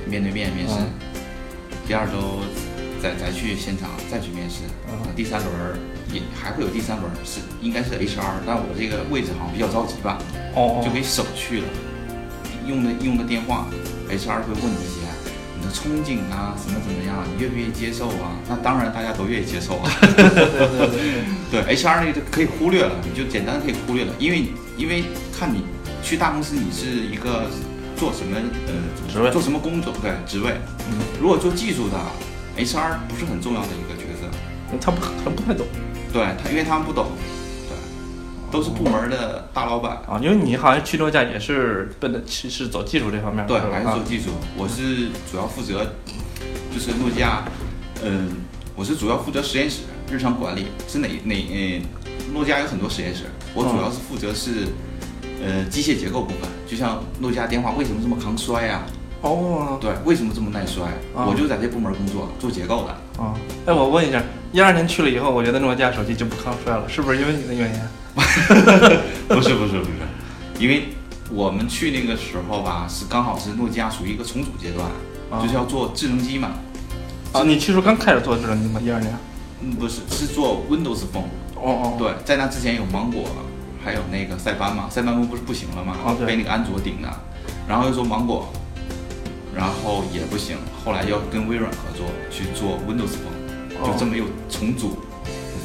[0.07, 0.89] 面对面面试，嗯
[1.87, 2.41] 第二周
[2.99, 5.77] 再再去现场再去面试，嗯第三轮
[6.11, 10.17] 也还会有第三轮，是应该是 HR，但我这个位置好像比较着急吧，
[10.83, 11.67] 就给省去了。
[12.65, 13.67] 用的用的电话
[14.09, 15.04] ，HR 会问你一些你
[15.65, 18.37] 的憧憬啊，什么怎么样，你愿不愿意接受啊？
[18.47, 19.89] 那当然大家都愿意接受啊。
[20.01, 20.87] 对对对
[21.51, 24.45] 对，对 HR 那个可以忽略了，你就简单的可以忽略了，因为
[24.77, 25.03] 因为
[25.37, 25.65] 看你
[26.03, 27.49] 去大公司，你是一个
[27.97, 28.73] 做什么呃
[29.11, 29.31] 职位。
[29.31, 30.51] 做什么工作对职位，
[30.89, 31.97] 嗯，如果做技术的
[32.57, 34.29] HR 不是很重要的一个角色，
[34.79, 35.65] 他不他不太懂。
[36.13, 37.34] 对他因为他们不懂，对，
[38.55, 45.85] 都是部门的大老板，啊，因为你好像去诺基亚也是奔的是是走技术这方面的，对，还是做技术，我是主要负责
[46.73, 47.43] 就是诺基亚，
[48.03, 48.29] 嗯、
[48.75, 51.81] 我是主要负责实验室日常管理，是哪哪嗯，
[52.33, 54.67] 诺基亚有很多实验室，我主要是负责是。
[55.45, 58.81] 呃，机械结构部分，就像诺基亚电话为什么这么抗摔呀、
[59.21, 60.85] 哦对，为什么这么耐摔？
[61.13, 63.21] 啊我就在这部门工作，做结构的。
[63.21, 63.35] 啊，
[63.67, 67.79] 哎，我问一下，一二年去了以后，我觉得诺基亚手机就不抗摔了，是不是因为你的原因？
[69.27, 70.89] 不是不是不是，因为
[71.31, 74.87] 我们去那个时候吧，是刚好是诺基亚属于一个重组阶段，
[75.29, 76.51] 啊就是要做智能机嘛。
[77.33, 78.79] 啊，你去时候刚开始做智能机吗？
[78.81, 79.13] 一二年？
[79.61, 81.27] 嗯，不是，是做 Windows Phone。
[81.55, 83.23] 哦哦，对，在那之前有芒果，
[83.83, 87.09] 还有那个塞班嘛，塞班不是不行了嘛，哦对被那个安卓顶的，
[87.67, 88.51] 然后又做芒果，
[89.55, 94.97] 然后也不行，后来要跟微软合作去做 Windows Phone，哦就这么又重组的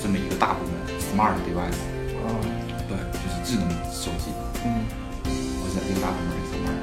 [0.03, 1.79] 这么一个大部门 Smart Device，
[2.27, 2.29] 啊，
[2.89, 4.31] 对，就是智能手机，
[4.65, 4.85] 嗯。
[5.63, 6.75] 我是在这个大部门里上班。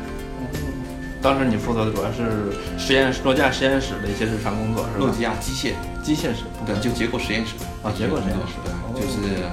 [1.22, 5.00] 当时你负责的主要是实验室，诺基亚实验室的一些日常工作是吧？
[5.00, 5.74] 诺基亚机械，
[6.04, 9.44] 机械室部对，就结构实验室啊结构实验室对，哦就是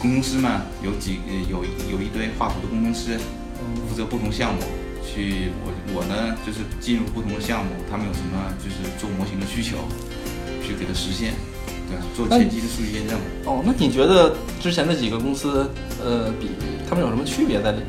[0.00, 3.20] 工程师嘛有几呃有有一堆画图的工程师，
[3.88, 4.60] 负责不同项目。
[5.04, 9.76] 去我我呢就是进入不同的项目，他们有什么就是做模型的需求，
[10.64, 11.34] 去给它实现，
[11.92, 13.18] 对，做前期的数据验证。
[13.44, 15.68] 哦，那你觉得之前的几个公司，
[16.02, 16.48] 呃，比
[16.88, 17.88] 他们有什么区别在里面？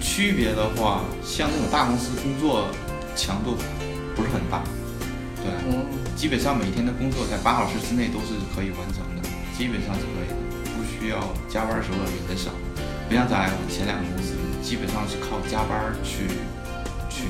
[0.00, 2.66] 区别的话，像那种大公司工作
[3.16, 3.56] 强度
[4.14, 4.62] 不是很大，
[5.42, 9.22] 对，嗯，基本上每天的工作在八小时之内都是可以完成的，
[9.58, 10.34] 基本上是可以的，
[10.70, 12.50] 不需要加班的时候也很少。
[13.08, 16.30] 不像在我前两个公司，基本上是靠加班去
[17.10, 17.26] 去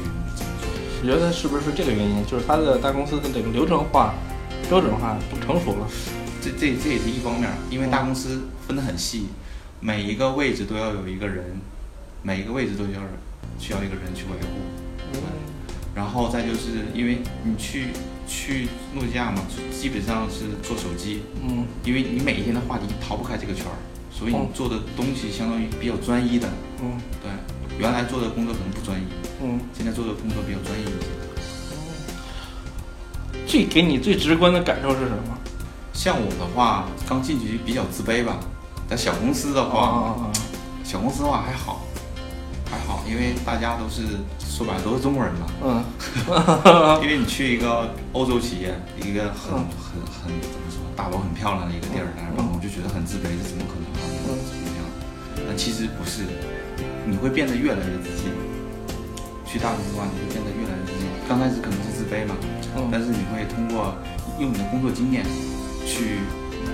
[1.04, 2.24] 我觉得是不是这个原因？
[2.24, 4.14] 就是它的大公司的这个流程化、
[4.70, 5.86] 标准化不成熟了。
[6.40, 9.26] 这这这也是一方面，因为大公司分得很细，
[9.80, 11.60] 每一个位置都要有一个人，
[12.22, 13.00] 每一个位置都要
[13.58, 14.48] 需要一个人去维护。
[15.12, 15.20] 对，
[15.94, 17.88] 然后再就是因为你去
[18.26, 23.76] 去诺基亚嘛，基本上是做手机，嗯因为你每一天的话题逃不开这个圈儿，
[24.10, 26.48] 所以你哦做的东西相当于比较专一的。
[26.80, 27.30] 嗯对，
[27.78, 29.04] 原来做的工作可能不专一，
[29.42, 31.06] 嗯，现在做的工作比较专业一些。
[33.46, 35.38] 最给你最直观的感受是什么？
[35.92, 38.38] 像我的话，刚进去比较自卑吧，
[38.88, 40.30] 在小公司的话，啊
[40.82, 41.82] 小公司的话还好，
[42.70, 44.02] 还好，因为大家都是
[44.38, 45.46] 说白了都是中国人嘛。
[45.64, 45.84] 嗯
[47.02, 54.38] 因为你去一个欧洲企业，一个很很很怎么说，大楼很漂亮的一个地儿，在那儿办公，就觉得很自卑，这怎么可能啊？
[54.46, 54.84] 怎么样？
[55.48, 56.22] 但其实不是，
[57.06, 58.32] 你会变得越来越自信。
[59.46, 61.06] 去大公司的话，你会变得越来越自信。
[61.28, 62.34] 刚开始可能是自卑嘛，
[62.76, 63.94] 嗯但是你会通过
[64.40, 65.24] 用你的工作经验
[65.86, 66.18] 去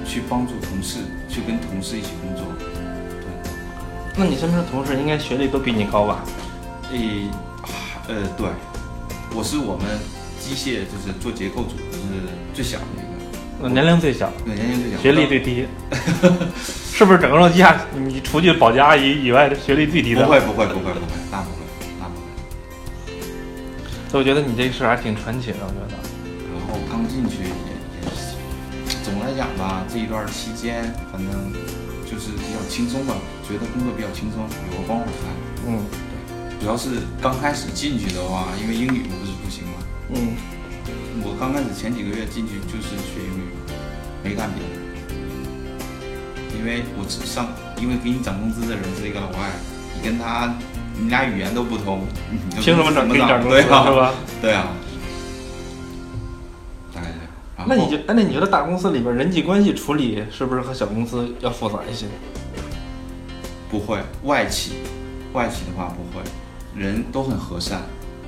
[0.06, 2.46] 去帮助同事，去跟同事一起工作。
[2.56, 3.28] 对。
[4.16, 6.24] 那你身边的同事应该学历都比你高吧？
[6.90, 7.28] 诶，
[8.08, 8.48] 呃，对，
[9.36, 9.86] 我是我们
[10.40, 13.09] 机械就是做结构组就是最小的一个，呃
[13.68, 15.66] 年龄最小，对，年龄最小，学历最低，
[16.92, 20.24] 是不是整个诺基亚你除去保洁阿姨以外的学历最低的？
[20.24, 21.56] 不会不会不会不会，那不会
[21.98, 22.22] 那不会。
[24.08, 25.98] 所以我觉得你这个事儿还挺传奇的，我觉得。
[26.50, 28.36] 然后刚进去也也是，
[29.04, 31.52] 总来讲吧，这一段期间反正
[32.04, 33.14] 就是比较轻松吧，
[33.46, 34.42] 觉得工作比较轻松，
[34.72, 35.68] 有个光环在。
[35.68, 35.84] 嗯
[36.60, 36.90] 主要是
[37.22, 39.80] 刚开始进去的话，因为英语不是不行嘛，
[40.12, 40.36] 嗯，
[41.24, 43.49] 我刚开始前几个月进去就是学英语，
[44.22, 44.68] 没干别的。
[46.58, 49.50] 因为我只上，因为给你涨工资的人是一个老外，
[49.96, 50.54] 你跟他，
[51.00, 52.04] 你俩语言都不通，
[52.60, 54.14] 凭什么涨给你涨工资对啊，是吧？
[54.42, 54.68] 对啊，
[56.94, 57.66] 大概这样。
[57.66, 62.06] 那你觉哎，那你觉得大公司里边人际关系处理是不是和小公司要复杂一些？
[63.70, 64.72] 不会外企，
[65.32, 66.22] 外企的话不会，
[66.74, 67.80] 人都很和善，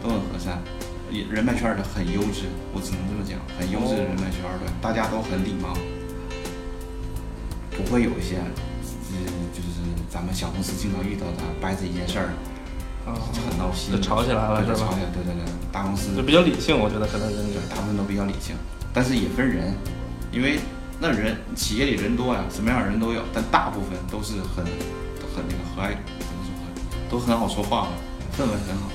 [0.02, 0.81] 都很和善，也
[1.20, 5.76] 人脉圈儿的很优质，我只能这么讲，很优质的人脉圈儿的，大家都很礼貌，
[7.76, 9.18] 不会有一些，呃，
[9.52, 12.32] 就是咱们小公司经常遇到的掰扯一件事儿
[13.04, 13.12] 啊，
[13.46, 18.56] 很闹心，就吵起来了是吧对吵起来，对对对，大公司就比较理性，我觉得可能人对，大部分都比较理性，
[18.92, 19.74] 但是也分人，
[20.32, 20.60] 因为
[20.98, 24.64] 那人企业里人多呀，什么样的人都有，但大部分都是很
[25.34, 26.52] 很那个和蔼，怎么说
[27.10, 28.88] 都很好说话的，氛围很好。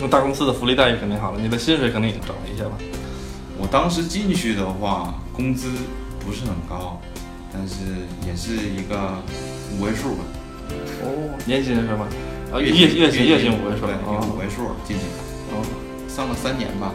[0.00, 2.72] 那大公司的福利待遇肯定好了，你的薪水肯定也涨了一些吧？
[3.58, 5.70] 我当时进去的话，工资
[6.20, 7.00] 不是很高，
[7.52, 7.74] 但是
[8.26, 9.18] 也是一个
[9.76, 10.24] 五位数吧，
[11.02, 12.06] 哦，年薪是吧？
[12.52, 15.02] 啊，月薪月薪月薪五位数对，哦五位数进去，
[15.50, 15.60] 哦
[16.08, 16.94] 上了三年吧，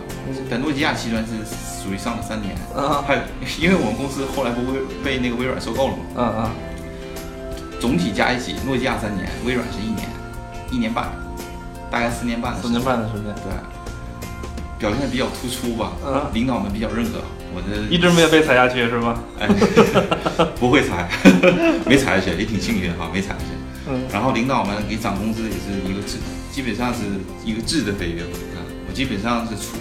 [0.49, 1.31] 在诺基亚期间是
[1.83, 2.55] 属于上了三年。
[2.75, 3.21] 啊还有，
[3.59, 6.51] 因为我们公司后来不被被那个微软收购了嘛，嗯嗯！
[7.79, 10.07] 总体加一起，诺基亚三年，微软是一年，
[10.71, 11.11] 一年半，
[11.93, 12.71] 大概四年半的时间。
[12.73, 13.53] 四年半的时间，对，
[14.79, 17.21] 表现比较突出吧，嗯领导们比较认可
[17.53, 19.21] 我的， 一直没有被裁下去是吗？
[19.39, 19.47] 哎，
[20.59, 21.07] 不会裁，
[21.85, 23.51] 没裁下去，也挺幸运哈，没裁下去。
[23.85, 26.17] 嗯然后领导们给涨工资也是一个质，
[26.51, 27.01] 基本上是
[27.45, 28.23] 一个质的飞跃。
[28.23, 28.57] 啊，
[28.89, 29.77] 我基本上是处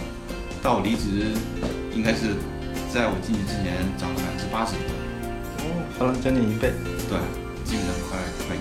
[0.62, 1.32] 到离职，
[1.94, 2.36] 应该是
[2.92, 4.92] 在我进去之前涨了百分之八十多，
[5.64, 6.74] 哦，翻了将近一倍。
[7.08, 7.16] 对，
[7.64, 8.54] 基本上快快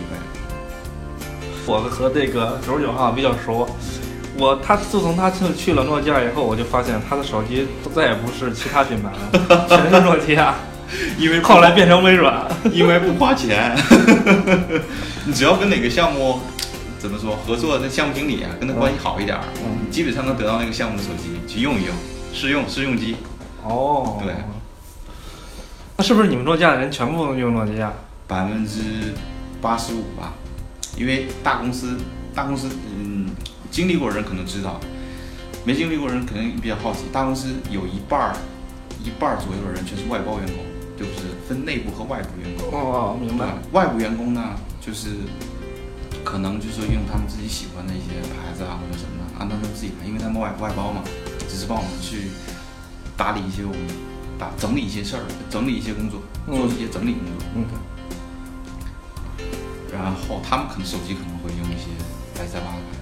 [1.71, 3.65] 我和这个九十九号比较熟，
[4.37, 10.55] 我他自从他去去了诺基亚以后，我就发现他的手机都再也不是其他品牌了， 全是诺基亚，
[11.17, 12.45] 因为后来变成微软。
[12.73, 13.73] 因为不花钱，
[15.25, 16.41] 你只要跟哪个项目
[16.99, 21.95] 怎么说合作，那项目经理啊跟他关系好一点你基本上能得到那个项目的手机去用一用，
[22.33, 23.15] 试用试用机。
[23.63, 24.33] 哦，对。
[25.95, 27.93] 那是不是你们诺基亚的人全部用诺基亚？
[28.27, 28.81] 百分之
[29.61, 30.33] 八十五吧，
[30.97, 31.97] 因为大公司，
[32.33, 33.29] 大公司，嗯，
[33.69, 34.79] 经历过人可能知道，
[35.65, 37.05] 没经历过人可能比较好奇。
[37.11, 38.35] 大公司有一半儿，
[39.03, 40.57] 一半儿左右的人全是外包员工，
[40.97, 42.71] 就是分内部和外部员工。
[42.71, 43.53] 哦，明白。
[43.71, 45.09] 外部员工呢，就是
[46.23, 51.03] 可能就是用他们自己喜欢的一些牌子啊或者什么的，按照他们自己来，因为他们外外包嘛，
[51.47, 52.29] 只是帮我们去
[53.15, 53.79] 打理一些我们
[54.37, 57.15] 打整理一些事儿，整理一些工作，嗯做一些整理
[57.53, 57.73] 工作。
[57.79, 57.90] 嗯
[60.01, 61.87] 然后他们可能手机可能会用一些
[62.37, 62.97] 百塞巴的牌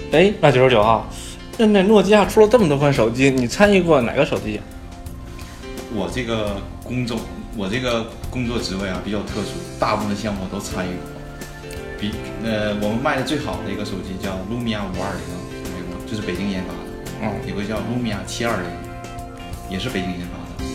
[0.00, 0.16] 子。
[0.16, 1.06] 哎，那九十九号，
[1.58, 4.60] 那那诺基亚出了这么多款手机，你参与过哪个手机？
[5.94, 7.18] 我这个工作，
[7.56, 11.04] 我这个工作职位啊比较特殊，大部分项目我都参与过。
[11.98, 12.12] 比
[12.44, 15.22] 呃，我们卖的最好的一个手机叫 Lumia 五二零，
[15.64, 16.78] 参与过，就是北京研发的。
[17.22, 18.68] 嗯有个叫 Lumia 七二零，
[19.70, 20.70] 也是北京研发的。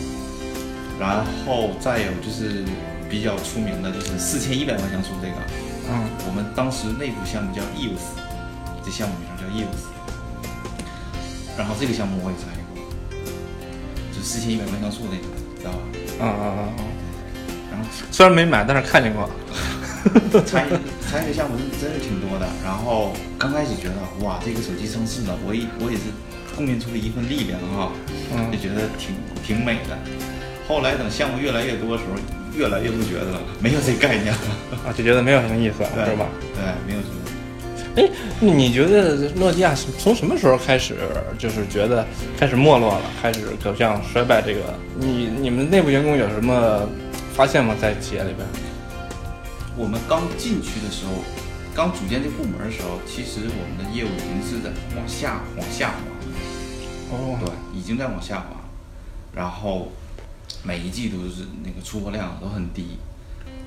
[1.00, 2.66] 然后再有就是
[3.12, 5.36] 比较出名的，就是四千一百万像素这个，
[5.92, 8.16] 嗯我们当时内部项目叫 EOS，
[8.86, 9.92] 这项目名称叫 EOS。
[11.58, 12.82] 然后这个项目我也参与过，
[14.16, 15.28] 就四千一百万像素那个，
[15.60, 15.80] 知道吧？
[16.22, 16.62] 啊啊啊！
[17.70, 19.30] 然后虽然没买，但是看见过。
[20.48, 20.72] 参与
[21.06, 22.48] 参与的项目是真是挺多的。
[22.64, 26.04] 然后刚开始觉得哇，这个手机上市了，我也我也是
[26.56, 27.92] 贡献出了一份力量哈，
[28.34, 29.14] 嗯就觉得挺
[29.46, 30.00] 挺美的。
[30.68, 32.18] 后来等项目越来越多的时候，
[32.56, 34.40] 越来越不觉得了，没有这概念了，
[34.86, 36.28] 啊，就觉得没有什么意思，对是吧？？
[36.56, 37.16] 对，没有什么。
[37.96, 38.10] 哎，
[38.40, 40.96] 那你觉得诺基亚是从什么时候开始，
[41.38, 42.06] 就是觉得
[42.38, 44.42] 开始没落了，开始走向衰败？
[44.42, 44.62] 这个，
[44.98, 46.88] 你你们内部员工有什么
[47.34, 47.76] 发现吗？
[47.82, 48.48] 在企业里边？
[49.78, 51.12] 我们刚进去的时候，
[51.74, 58.56] 刚组建这部门的时候，其实我们的业务已经是在往下往下滑，哦对，已经在往下滑，
[59.36, 59.92] 然后
[60.64, 62.98] 每一季度是那个出货量都很低。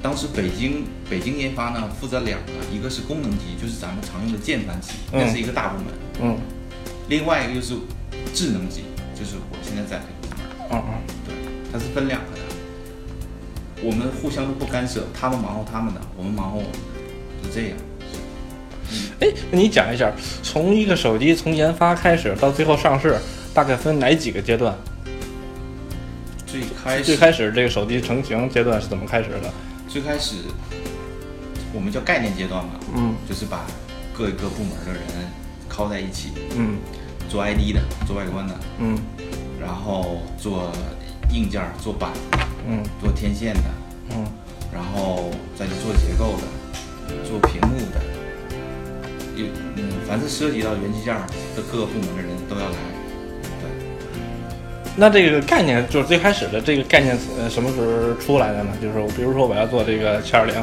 [0.02, 5.86] 当时北京北京研发呢负责两个，一个是功能机，就是咱们常用的键盘机，嗯那是一个大部门；
[6.20, 6.38] 嗯
[7.08, 7.74] 另外一个就是
[8.34, 8.82] 智能机，
[9.14, 10.38] 就是我现在在这个部门。
[10.70, 10.94] 嗯嗯，
[11.26, 11.34] 对，
[11.72, 12.42] 它是分两个的。
[13.82, 16.78] 我们互相都不干涉，他们忙活他们的，我们忙活我们的，
[17.48, 17.76] 是这样。
[19.20, 23.18] 哎，那你讲一下，从一个手机从研发开始到最后上市，
[23.52, 24.74] 大概分哪几个阶段？
[26.54, 29.52] 最开始最开始这个手机成型阶段是怎么开始的？
[29.88, 30.36] 最开始
[31.72, 33.16] 我们叫概念阶段嘛，嗯。
[33.28, 33.66] 就是把
[34.16, 35.02] 各个部门的人
[35.68, 36.76] 靠在一起，嗯。
[37.28, 38.96] 做 ID 的，做外观的，嗯。
[39.60, 40.70] 然后做
[41.32, 42.12] 硬件儿、做板、
[42.68, 42.84] 嗯。
[43.00, 43.64] 做天线的，
[44.10, 44.24] 嗯。
[44.72, 48.00] 然后再去做结构的，做屏幕的，
[49.34, 52.93] 有嗯，凡是涉及到元器件儿的各个部门的人都要来。
[54.96, 58.70] 对，那这个概念就是最开始的这个概念，呃，什么时候出来的呢？
[58.80, 60.54] 就是我比如说我要做这个七二零，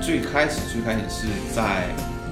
[0.00, 1.86] 最开始最开始是在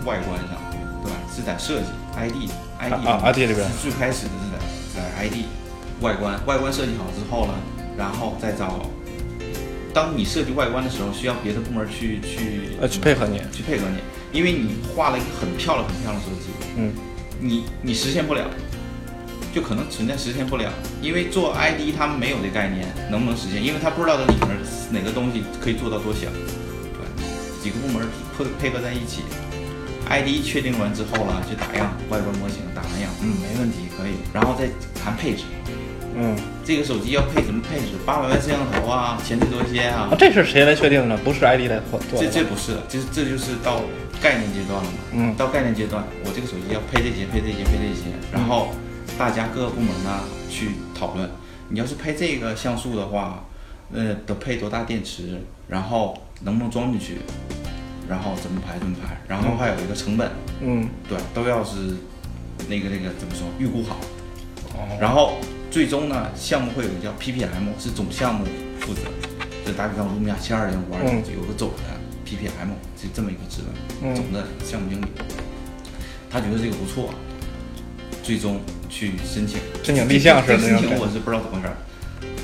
[0.05, 0.57] 外观上，
[1.03, 1.17] 对吧？
[1.35, 1.87] 是在设计
[2.17, 5.45] ID ID 啊啊 ID 里边最开始的是在在 ID
[6.01, 7.55] 外观，外观设计好之后呢，
[7.97, 8.87] 然后再找。
[9.95, 13.99] 当你设计外观的时候，需要别的部门去去呃，去配合你，去配合你，
[14.39, 16.93] 因为你画了一个很漂亮很漂亮的设计，嗯
[17.41, 18.45] 你你实现不了，
[19.59, 20.71] 就可能存在实现不了，
[21.03, 23.61] 因为做 ID 他们没有这概念，能不能实现？
[23.61, 24.57] 因为他不知道这里面
[24.93, 26.29] 哪个东西可以做到多小，
[26.95, 27.03] 对，
[27.61, 28.07] 几个部门
[28.39, 29.23] 配配合在一起
[30.09, 35.43] ，ID 确定完之后了，就打样，外观模型打完样，嗯，没问题，可以，然后再谈配置，
[36.15, 37.99] 嗯，这个手机要配什么配置？
[38.07, 41.17] 八百万摄像头啊，前置多些啊啊，，这是谁来确定的？
[41.17, 42.31] 不是 ID 来做做这？
[42.31, 43.83] 这不是的，这这就是到
[44.23, 44.99] 概念阶段了嘛。
[45.15, 48.71] 嗯到概念阶段，我这个手机要配这些，配这些，配这些，然后
[49.19, 51.29] 大家各个部门呢去讨论，
[51.69, 53.45] 你要是配这个像素的话，
[53.93, 57.17] 呃，得配多大电池，然后能不能装进去，
[58.09, 61.97] 然后怎么排怎么排，然后还有一个成本，嗯，对，都要是
[62.69, 63.97] 那个那个怎么说预估好，
[64.75, 65.35] 哦，然后
[65.69, 68.47] 最终呢，项目会有一个叫 PPM，是总项目
[68.79, 69.03] 负责。
[69.67, 71.83] 就打比方，卢米亚七二零五二零有个总的
[72.25, 74.15] PPM，是这么一个职位，嗯。
[74.15, 75.05] 总的项目经理。
[76.31, 77.13] 他觉得这个不错，
[78.29, 78.61] 最终
[78.91, 79.59] 去申请。
[79.83, 81.73] 申请立项是这个申请我是不知道怎么回事儿。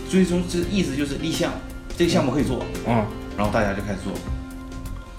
[0.09, 1.53] 最终这意思就是立项，
[1.95, 3.05] 这个项目可以做，嗯，
[3.37, 4.15] 然后大家就开始做。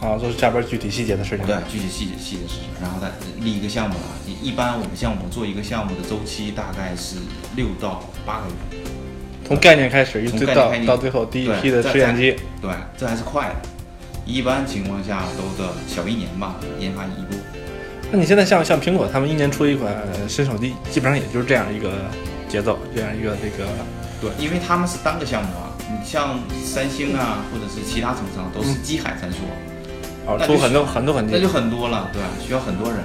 [0.01, 3.12] 啊，做下边具体细节的事情，对，具体细节细节事情，然后再
[3.43, 4.01] 立一个项目了。
[4.41, 7.17] 一般我们项目做一个项目的周期大概是
[7.56, 8.82] 六到八个月。
[9.47, 13.56] 从概念开始，一直到从概念开始到最后第一批的试验机，对，这还是快的。
[14.25, 17.38] 一般情况下都得小一年吧，研发一步。
[18.15, 21.91] 那你现在像像苹果，他们一年出一款呃新手机，基本上也就是这样一个
[22.47, 23.67] 节奏，这样一个这个，
[24.21, 29.39] 对，因为他们是单个项目啊，你像三星啊，或者是其他厂商都是机海参数，
[30.25, 32.21] 哦，出很多很多很多那就，很多了，对？
[32.41, 32.99] 需要很多人，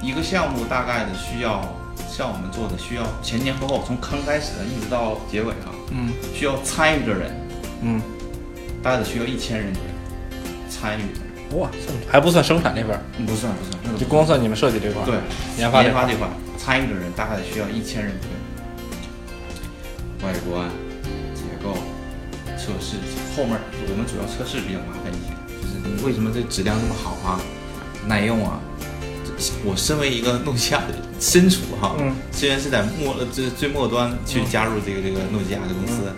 [0.00, 1.60] 一个项目大概的需要，
[2.08, 7.32] 像我们做的需要前前后后，从刚开始一直到结尾啊，嗯需要参与的人，
[7.82, 8.00] 嗯，
[8.80, 9.72] 大概得需要一千人
[10.70, 11.02] 参与
[11.52, 11.70] 哇，
[12.08, 15.14] 还不算生产那边儿，嗯不算不算，那个就光算你们设计这块儿，对，
[15.58, 16.28] 研发研发这块
[16.58, 18.36] 参与的人大概需要一千人左右。
[20.26, 20.68] 外观、
[21.34, 21.74] 结构、
[22.56, 22.96] 测试，
[23.36, 23.56] 后面
[23.88, 25.30] 我们主要测试比较麻烦一些，
[25.62, 27.40] 就是你为什么这质量这么好啊，
[28.06, 28.58] 耐用啊？
[29.64, 36.10] 我身为一个诺基亚的身处哈，嗯虽然是在末呃这最末端去加入这个这个诺基亚的公司，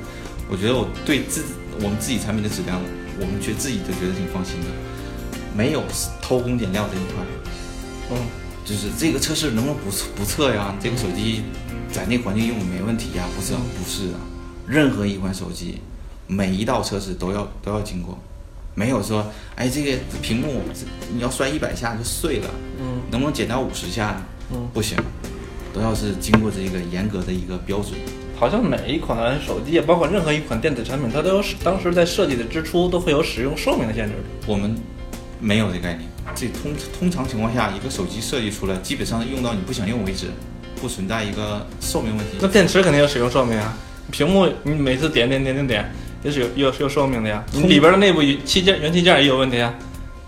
[0.49, 1.43] 我觉得我对自
[1.83, 2.81] 我们自己产品的质量，
[3.19, 4.71] 我们觉得自己都觉得挺放心的，
[5.57, 5.83] 没有
[6.21, 7.25] 偷工减料这一块。
[8.13, 8.17] 嗯
[8.65, 10.75] 就是这个测试能不能不测不测呀？
[10.79, 11.43] 这个手机
[11.91, 13.25] 在那环境用没问题呀？
[13.35, 14.19] 不是，不是的，
[14.67, 15.79] 任何一款手机，
[16.27, 18.19] 每一道测试都要都要经过，
[18.75, 20.61] 没有说，哎，这个屏幕
[21.11, 24.23] 你要摔一百下就碎了，嗯能不能减到五十下？
[24.53, 24.99] 嗯，不行，
[25.73, 27.95] 都要是经过这个严格的一个标准。
[28.39, 34.15] 好像每一款手机，也包括任何一款电子产品，它都有使当时在设计的之初都会有使用寿命的限制。
[34.47, 34.77] 我们
[35.40, 40.27] 没有这概念，这通通常情况下，一个手机设计出来，基本上用到你不想用为止，
[40.81, 42.38] 不存在一个寿命问题。
[42.40, 43.77] 那电池肯定有使用寿命啊，
[44.11, 47.44] 屏幕你每次点点点点点也是有有有寿命的呀。
[47.53, 49.72] 你里边的内部器件元器件也有问题啊，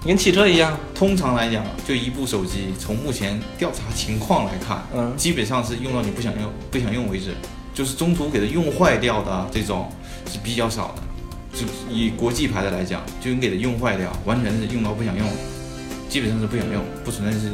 [0.03, 0.79] 你跟汽车一样。
[0.95, 7.35] 通常来讲，就一部手机，从目前调查情况来看，嗯基本上是用到你不想用、不想用为止，
[7.75, 9.91] 就是中途给它用坏掉的这种
[10.31, 11.03] 是比较少的。
[11.53, 15.27] 就以国际牌的来讲，就你给它用坏掉，完全是用到不想用，
[16.09, 17.51] 基本上是不想用，不存在是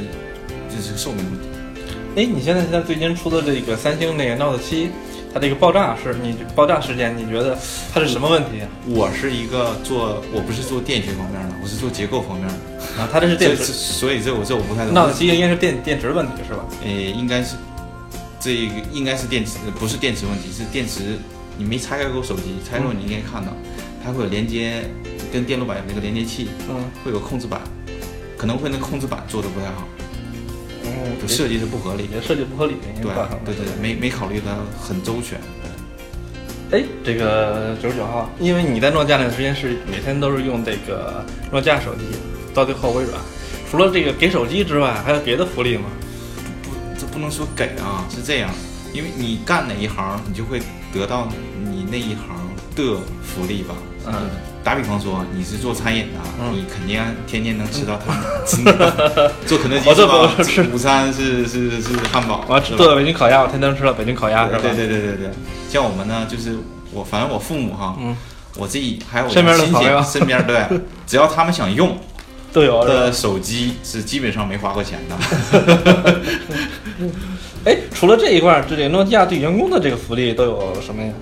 [0.68, 1.49] 这是寿命问题。
[2.16, 4.89] 哎，你现在现在最近出的这个三星那个 Note 7，
[5.35, 7.57] 它这个爆炸是你爆炸事件，你觉得
[7.93, 8.68] 它是什么问题啊？
[8.87, 14.95] 我是一个做，我不是做电学方面的，我是做结构方面的，啊，它这是电这池所以这我这我不太懂。
[14.95, 16.64] ，Note 7应该是电电池问题是吧？
[16.83, 17.57] 呃，应该是
[18.41, 21.18] 这个应该是电池，不是电池问题，是电池
[21.59, 23.53] 你没拆开过手机，拆过你应该看到，
[24.07, 24.89] 它会有连接
[25.33, 27.61] 跟电路板有那个连接器，嗯会有控制板，
[28.39, 29.89] 可能会那个控制板做的不太好，
[30.85, 32.09] 嗯，就设计是不合理。
[32.15, 33.13] 也设计不合理，对
[33.45, 35.41] 对对，没没考虑的很周全。
[36.71, 42.03] 哎，这个九十九号，因为你在诺基亚那段时间是每天都是用这个诺基亚手机，
[42.55, 43.21] 到最后微软，
[43.69, 45.85] 除了这个给手机之外，还有别的福利吗？
[46.63, 48.51] 不，这不能说给啊，是这样，
[48.93, 50.61] 因为你干哪一行，你就会
[50.93, 51.29] 得到
[51.61, 52.37] 你那一行
[52.77, 53.75] 的福利吧。
[54.07, 54.13] 嗯，
[54.63, 60.31] 打比方说你是做餐饮的，嗯你肯定天天能吃到他们吃的 做肯德基是吧
[60.73, 64.59] 午餐是是是是汉堡，我是吧做北京烤鸭，我天天吃到北京烤鸭，是吧？
[64.63, 65.31] 对对对对对，
[65.69, 66.57] 像我们呢，就是
[66.93, 68.17] 我反正我父母哈，嗯，
[68.57, 69.85] 我自己还有我身边的亲戚
[70.19, 70.65] 身边对，
[71.07, 71.99] 只要他们想用
[72.53, 73.13] 都有是的？
[73.13, 76.15] 手机是基本上没花过钱的。
[77.65, 81.13] 哎，除了这一块儿，这个诺基亚对员工的这个福利都有什么呀？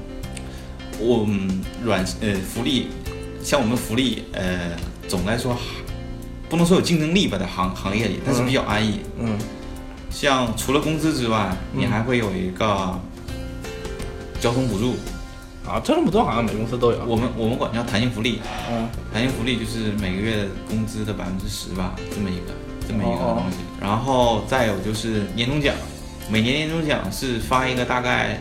[0.98, 2.88] 我嗯软呃福利，
[3.42, 4.76] 像我们福利呃
[5.08, 5.56] 总来说
[6.48, 9.00] 不能说有竞争力吧，在行行业里，但是比较安逸。
[9.18, 9.38] 嗯
[10.10, 13.00] 像除了工资之外，你嗯还会有一个
[14.40, 14.94] 交通补助，
[15.68, 17.04] 啊，这么多好像每公司都有。
[17.04, 18.38] 我们我们管叫弹性福利。
[18.70, 22.52] 嗯弹性福利就是每个月工资的百分之十吧，这么一个
[22.86, 23.58] 这么一个哦哦东西。
[23.80, 25.74] 然后再有就是年终奖，
[26.30, 28.40] 每年年终奖是发一个大概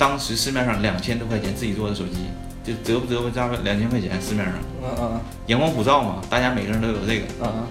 [0.00, 2.30] 当时市面上两千多块钱自己做的手机，
[2.64, 4.54] 就折不折不加两千块钱市面上。
[4.82, 7.26] 嗯嗯阳光普照嘛，大家每个人都有这个。
[7.42, 7.66] 嗯嗯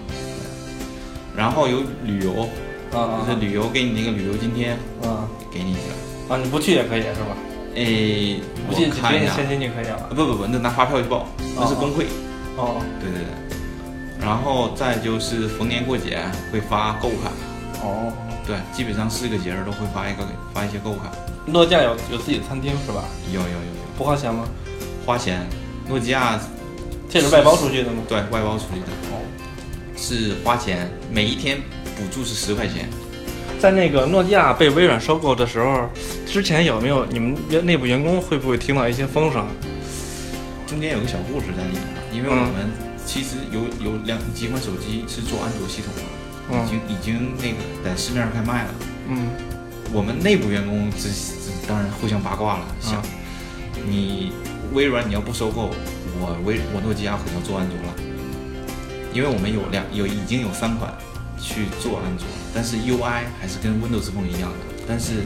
[1.36, 2.48] 然后有旅游，
[2.92, 6.32] 嗯就是旅游给你那个旅游津贴，嗯给你一个。
[6.32, 7.34] 啊，你不去也可以是吧？
[7.74, 10.06] 诶，不去我看一下，现金就可以了啊。
[10.10, 11.26] 不不不，那拿发票去报，
[11.56, 12.06] 那是工会。
[12.56, 14.24] 哦对对对。
[14.24, 16.20] 然后再就是逢年过节
[16.52, 17.32] 会发购物卡，
[17.82, 18.12] 哦，
[18.46, 20.22] 对，基本上四个节日都会发一个
[20.54, 21.10] 发一些购物卡。
[21.46, 23.04] 诺基亚有有自己的餐厅是吧？
[23.32, 24.46] 有有有有，不花钱吗？
[25.04, 25.46] 花钱。
[25.88, 26.38] 诺基亚
[27.08, 28.02] 这是外包出去的吗？
[28.08, 29.18] 对外包出去的，哦，
[29.96, 31.58] 是花钱，每一天
[31.96, 32.88] 补助是十块钱。
[33.58, 35.88] 在那个诺基亚被微软收购的时候，
[36.26, 39.46] 之前有没有你们员内部员工会不会听到一些风声？
[40.66, 41.82] 中间有个小故事在里面，
[42.12, 42.70] 因为我们
[43.04, 46.02] 其实有有两几款手机是做安卓系统的，
[46.52, 48.70] 嗯已经已经那个在市面上开卖了。
[49.08, 49.28] 嗯
[49.92, 53.02] 我们内部员工这这当然互相八卦了，想、
[53.88, 54.32] 你
[54.72, 55.70] 微软你要不收购
[56.20, 57.94] 我微我诺基亚可能要做安卓了，
[59.12, 60.92] 因为我们有两有已经有三款
[61.40, 65.24] 去做安卓，但是 UI 还是跟 Windows Phone 一样的，但是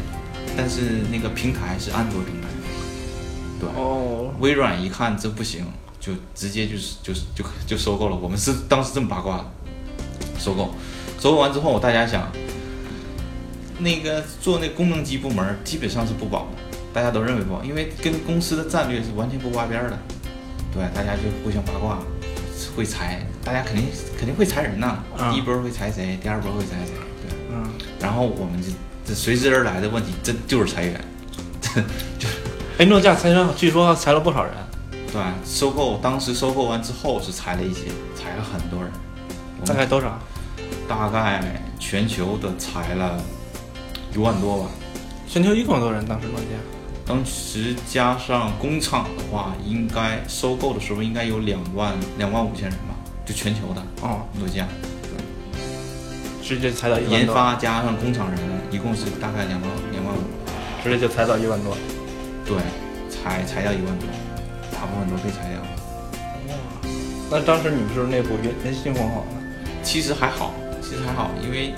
[0.56, 2.48] 但是那个平台是安卓平台，
[3.60, 3.68] 对。
[3.76, 5.66] 哦，微软一看这不行，
[6.00, 8.16] 就直接就是就是就就收购了。
[8.16, 9.44] 我们是当时这么八卦的，
[10.38, 10.74] 收购，
[11.20, 12.30] 收购完之后，大家想，
[13.78, 19.98] 那个做那功能机部门基本上是不保的，大家都认为不保，因为跟公司的战略是完全不挂边儿的。
[20.72, 21.98] 对，大家就互相八卦，
[22.76, 23.86] 会裁，大家肯定
[24.18, 25.02] 肯定会裁人呐。
[25.16, 27.36] 啊第一波会裁谁，第二波会裁谁，对。
[27.52, 27.64] 嗯，
[28.00, 28.68] 然后我们就
[29.04, 31.00] 这随之而来的问题，这就是裁员。
[32.18, 32.28] 就
[32.78, 34.52] 哎，诺基亚裁员据说裁了不少人。
[35.12, 37.82] 对，收购当时收购完之后是裁了一些，
[38.16, 38.90] 裁了很多人，
[39.64, 40.18] 大概多少？
[40.88, 43.18] 大概全球的裁了
[44.14, 44.68] 一万多吧。
[45.28, 46.04] 全球一共有多少人？
[46.06, 46.58] 当时诺基亚？
[47.06, 52.94] 当时加上工厂的话，应该收购的时候应该有两万两万五千人吧，
[53.26, 54.66] 就全球的哦，诺基亚，
[56.42, 58.38] 直接裁到一万研，发加上工厂人
[58.70, 60.20] 一共是大概两万两万五，
[60.82, 61.76] 直接就裁到一万多。
[62.46, 62.56] 对，
[63.10, 64.08] 裁裁掉一万多，
[64.72, 65.66] 大部分都被裁掉了。
[66.48, 66.54] 哇
[67.30, 69.42] 那当时你们是不是内部人人心惶惶的？
[69.82, 71.74] 其实还好，其实还好，因为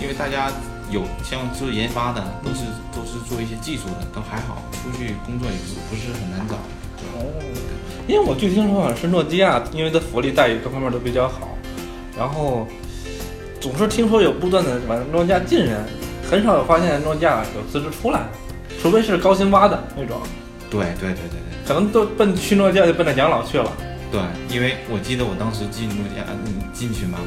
[0.00, 0.50] 因为大家
[0.90, 6.54] 有像做研发的，都是都是做一些技术的，都还好，出去工作也不是不是很难找。
[7.16, 7.26] 哦，
[8.06, 11.56] 因为我据听说好像是诺基亚，因为它福利待遇各方面都比较好，
[12.18, 12.66] 然后
[13.60, 15.84] 总是听说有不断的往诺基亚进人，
[16.30, 18.20] 很少有发现诺基亚有辞职出来，
[18.80, 20.20] 除非是高薪挖的那种，
[20.70, 23.72] 对对对对对可能都奔去诺基亚就奔着养老去了。
[24.12, 27.18] 对，因为我记得我当时进诺基亚嗯进去嘛，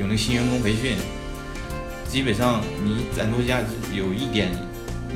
[0.00, 0.96] 有那个新员工培训，
[2.12, 3.58] 基本上你在诺基亚
[3.90, 4.50] 有一点，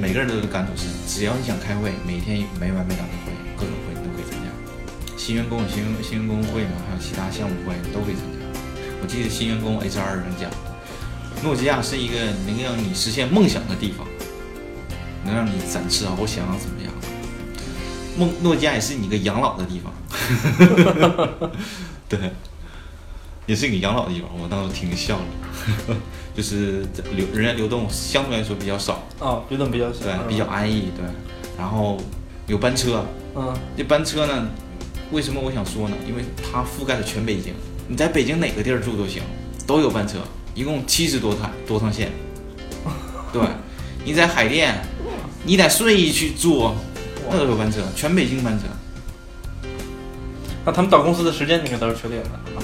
[0.01, 4.49] 每个人都有感触是，只要你想开会，每天没完没了的会，各种会你都可以参加。
[5.15, 8.39] 新员工新新员工会嘛，还有其他项目会都可以参加。
[9.03, 10.51] 我记得新员工 HR 人讲，
[11.45, 12.15] 诺基亚是一个
[12.47, 14.09] 能让你实现梦想的地方，
[15.23, 16.91] 能让你展翅翱翔怎么样？
[18.17, 19.93] 梦诺基亚也是你一个养老的地方。
[22.09, 22.33] 对，
[23.45, 24.31] 也是一个养老的地方。
[24.41, 25.97] 我当时听笑了，
[26.37, 26.85] 就是
[27.15, 31.05] 流人员流动相对来说比较少，哦，流动比较少，对，比较安逸，对。
[31.57, 31.97] 然后
[32.47, 33.03] 有班车，
[33.35, 34.47] 嗯，这班车呢，
[35.11, 35.97] 为什么我想说呢？
[36.07, 37.55] 因为它覆盖了全北京，
[37.89, 39.23] 你在北京哪个地儿住都行，
[39.67, 40.19] 都有班车，
[40.55, 42.13] 一共七十多趟多趟线。
[43.33, 43.43] 对，
[44.05, 44.75] 你在海淀，
[45.45, 46.71] 你在顺义去住，
[47.31, 48.67] 那都有班车，全北京班车。
[50.67, 52.61] 那他们到公司的时间应该都是确定的啊。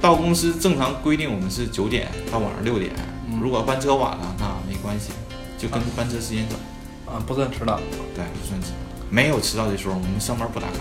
[0.00, 2.90] 到公司正常规定我们是九点到晚上六点，
[3.28, 5.12] 嗯如果班车晚了那没关系，
[5.58, 6.56] 就跟班车时间走。
[7.06, 7.76] 啊，不算迟到。
[8.14, 8.76] 对，不算迟到，
[9.10, 10.78] 没有迟到的时候，我们上班不打卡。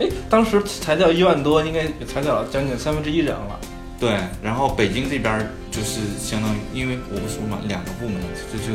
[0.00, 3.60] 哎，当时裁掉一万多，应该也裁掉了将近三分之一人了。
[4.00, 8.20] 对，然后北京这边儿就是相当于，因为我不说嘛，两个部门
[8.52, 8.74] 就就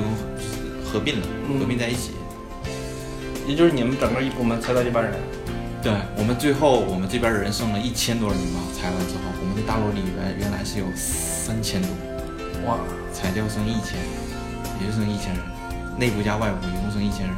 [0.86, 2.12] 合并了，嗯合并在一起。
[3.48, 5.14] 也就是你们整个一部门裁掉一半人。
[5.82, 11.89] 对我们最后我们这边人剩了一千多人嘛，裁完之后，我们的大楼里原原来是有三千多，
[12.67, 12.77] 哇，
[13.11, 13.97] 裁掉剩一千，
[14.79, 15.41] 也就剩一千人，
[15.97, 17.36] 内部加外部一共剩一千人。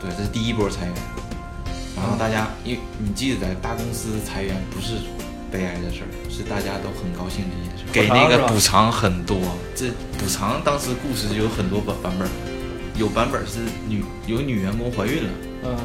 [0.00, 0.94] 对，这是第一波裁员。
[1.96, 4.94] 然后大家，因为你记得在大公司裁员不是
[5.50, 7.84] 悲哀的事儿，是大家都很高兴的一件事。
[7.90, 9.38] 给那个补偿很多，
[9.74, 12.30] 这补偿当时故事就有很多版版本儿，
[12.94, 15.30] 有版本是女有女员工怀孕了，
[15.64, 15.76] 嗯，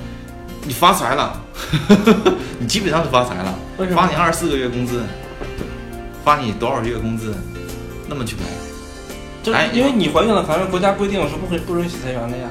[0.65, 1.41] 你发财了，
[2.59, 3.53] 你基本上是发财了
[3.95, 5.03] 发你二十四个月工资，
[6.23, 7.33] 发你多少月工资，
[8.07, 8.43] 那么去赔。
[9.43, 12.49] 就是哎因为你怀孕了，反正国家规定是不会不允许裁员的呀。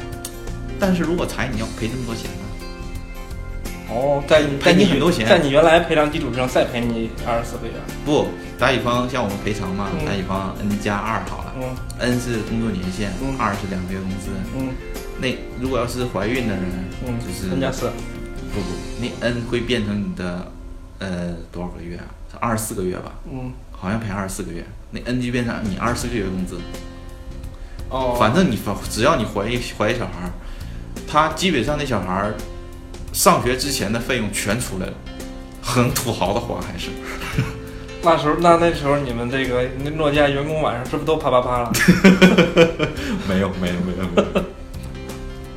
[0.79, 2.39] 但是如果裁，你要赔这么多钱呢？
[3.95, 7.73] 哦，在你赔你很多钱在你原来赔偿基础之上再赔你二十四个月。
[8.05, 14.29] 不，打比方像我们赔偿嘛，嗯打比方 n 加二好了嗯，n 是工作年限嗯，二是两个月工资。
[14.57, 14.69] 嗯
[15.23, 16.65] 那如果要是怀孕的人，
[17.07, 17.91] 嗯，就是三加四。
[18.53, 18.67] 不不，
[19.01, 20.53] 那 n 会变成你的
[20.99, 22.05] 呃多少个月啊？
[22.31, 23.13] 是二十四个月吧？
[23.33, 26.59] 嗯好像赔二十四个月，那 n 就变成你二十四个月工资。
[27.89, 30.33] 哦，反正你反只要你怀一怀一小孩儿，
[31.07, 32.35] 他基本上那小孩儿
[33.13, 34.93] 上学之前的费用全出来了，
[35.63, 36.91] 很土豪的花还是。
[38.05, 41.73] 那时候那那时候你们这个那诺基亚员工晚上是不是都啪啪啪了？
[43.29, 44.45] 没有没有没有没有，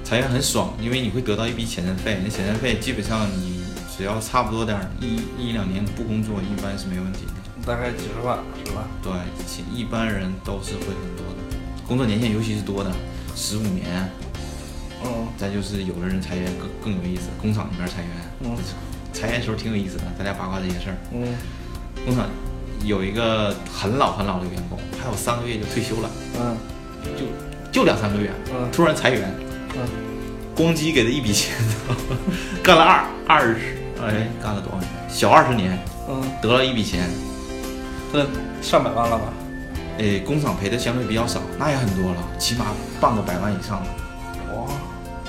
[0.06, 3.66] 裁员很爽，因为你会得到一笔遣散费，那遣散费基本上你
[3.98, 7.66] 只要差不多点儿一一两年不工作，一般是没问题的。
[7.66, 8.88] 大概几十万是吧？
[9.02, 9.12] 对，
[9.48, 12.92] 其一般人都是会很多的，工作年限尤其是多的，
[13.36, 14.08] 十五年，
[15.04, 15.26] 嗯。
[15.38, 18.56] 再就是有的人裁员更更有意思，工厂里面裁员，嗯。
[19.12, 20.98] 裁员时候挺有意思的，大家八卦这些事儿。
[21.12, 21.34] 嗯。
[22.06, 22.30] 工厂
[22.84, 26.56] 有一个很老很老的员工，还有三个月就退休了，嗯。
[27.18, 27.26] 就
[27.72, 28.70] 就两三个月，嗯。
[28.72, 29.46] 突然裁员，嗯，
[30.56, 31.54] 公鸡给他一笔钱，
[32.64, 34.90] 干了二二十，哎，干了多少年？
[35.10, 37.10] 小二十年，嗯，得了一笔钱，
[38.14, 38.26] 这
[38.62, 39.34] 上百万了吧？
[39.98, 42.68] 哎，工厂赔的相对比较少，那也很多了，起码
[43.00, 43.88] 半个百万以上了。
[44.54, 44.68] 哇，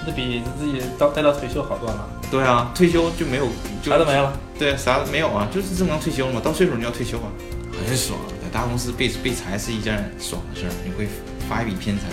[0.07, 3.47] 那比自己到待到退休好多了，对啊，退休就没有，
[3.83, 4.33] 就啥都没了。
[4.59, 7.27] 对，啥都没有啊，就是正常退休了嘛，到岁数你要退休啊，
[7.87, 8.19] 很爽。
[8.43, 11.09] 在大公司被被裁是一件爽的事儿，你会
[11.49, 12.05] 发一笔偏财。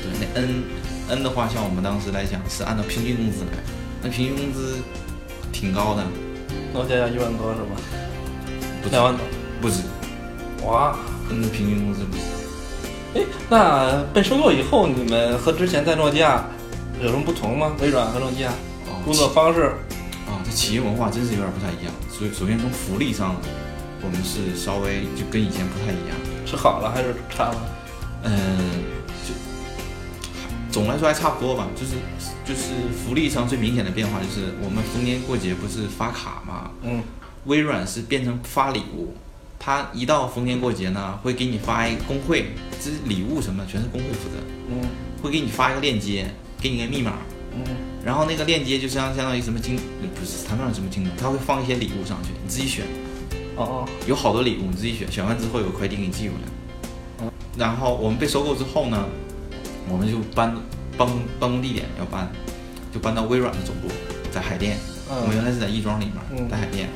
[0.00, 0.62] 对，那 N
[1.08, 3.58] N 的话，像我们当时来讲是按照平均工资来，
[4.02, 4.76] 那平均工资
[5.52, 6.04] 挺高的，
[6.72, 7.76] 诺基亚一万多是吧？
[8.90, 9.24] 两万多。
[9.60, 9.80] 不止
[10.64, 10.96] 哇
[11.30, 12.22] ，，N 的平均工资不止。
[13.14, 16.44] 哎，那被收购以后，你们和之前在诺基亚
[17.02, 17.72] 有什么不同吗？
[17.80, 18.52] 微软和诺基亚
[18.86, 19.72] 哦工作方式？
[20.28, 21.94] 啊，这企业文化真是有点不太一样。
[22.10, 23.34] 所以首先从福利上，
[24.02, 26.16] 我们是稍微就跟以前不太一样。
[26.44, 27.56] 是好了还是差了？
[28.24, 28.38] 嗯，
[30.68, 31.92] 就总来说还差不多吧，就是
[32.44, 37.02] 就是福利上最明显的变化就是我们逢年过节不是发卡嘛，嗯。
[37.44, 39.14] 微软是变成发礼物，
[39.58, 42.46] 它一到逢年过节呢，会给你发一个工会，
[42.78, 44.36] 这是礼物什么全是工会负责，
[44.70, 44.88] 嗯。
[45.22, 46.26] 会给你发一个链接，
[46.60, 47.14] 给你个密码，
[47.54, 47.62] 嗯。
[48.04, 52.84] 然后那个链接就相相当于什么京不是谈不上什么京东，它会放一些礼物上去，你自己选。
[53.56, 53.88] 哦哦。
[54.06, 57.22] 有好多礼物，你自己选，选完之后有快递给你寄过来。
[57.22, 57.32] 嗯。
[57.56, 59.06] 然后我们被收购之后呢，
[59.88, 60.54] 我们就搬
[60.96, 62.28] 办公办公地点要搬，
[62.92, 63.88] 就搬到微软的总部，
[64.32, 64.76] 在海淀。
[65.08, 66.48] 我们原嗯来是在亦庄里面，嗯。
[66.50, 66.88] 在海淀。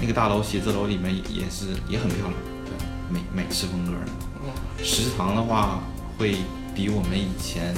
[0.00, 2.32] 那个大楼写字楼里面也是也很漂亮，
[2.66, 2.74] 对，
[3.08, 4.12] 美美式风格的。
[4.42, 4.84] 嗯。
[4.84, 5.80] 食堂的话
[6.18, 6.36] 会
[6.74, 7.72] 比我们以前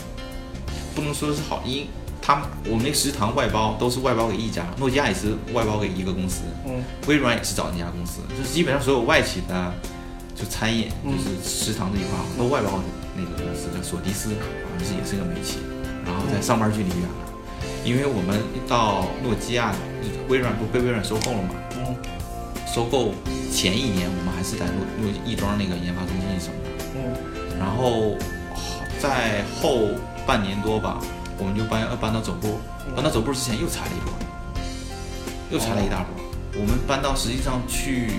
[0.95, 1.87] 不能说是好，因
[2.21, 6.83] 他们我们那食堂外包都是外包给一家，诺基亚也是外包给一个公司，嗯。
[7.07, 9.73] 微软也是找那家公司，就是基本上所有外企的，
[10.35, 11.13] 就餐饮，嗯。
[11.13, 12.85] 就是食堂这一块儿都外包给
[13.17, 15.59] 那个公司，叫索迪斯，好像是也是个美企，
[16.05, 17.17] 然后在上班距离远了，
[17.85, 18.39] 因为我们
[18.69, 19.75] 到诺基亚，
[20.29, 21.97] 微软不被微软收购了嘛，嗯
[22.67, 23.15] 收购
[23.51, 27.59] 前一年我们还是在诺诺亦庄那个研发中心上班，嗯。
[27.59, 28.15] 然后
[29.01, 29.89] 在后
[30.27, 31.01] 半年多吧，
[31.39, 32.59] 我们就搬要搬到总部，
[32.95, 34.13] 搬到总部之前又裁了一波，
[35.51, 36.13] 又裁了一大波。
[36.61, 38.11] 我们搬到实际上去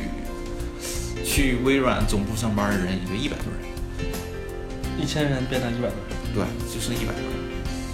[1.24, 3.62] 去微软总部上班的人也就一百多人，
[5.00, 6.44] 一千人变成一百多人，对，
[6.74, 7.38] 就剩一百多人。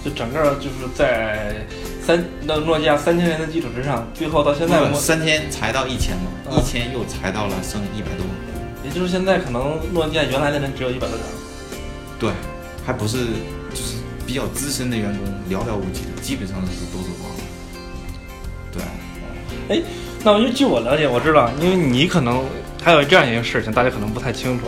[0.04, 1.64] 就整个就是在
[2.04, 8.26] 三那诺基亚三千人的基础之上，最后到现在不三千才到一千嘛，啊一千又裁到了剩一百多，
[8.84, 11.26] 也就是现在可能诺基亚原来的人只有一百多人。
[12.18, 12.30] 对，
[12.84, 13.16] 还不是
[13.70, 13.96] 就是
[14.26, 17.40] 比较资深的员工寥寥无几，基本上都都走光了。
[18.72, 19.82] 对，哎
[20.22, 22.44] 那因为据我了解，我知道，因为你可能
[22.82, 24.66] 还有这样一个事情，大家可能不太清楚。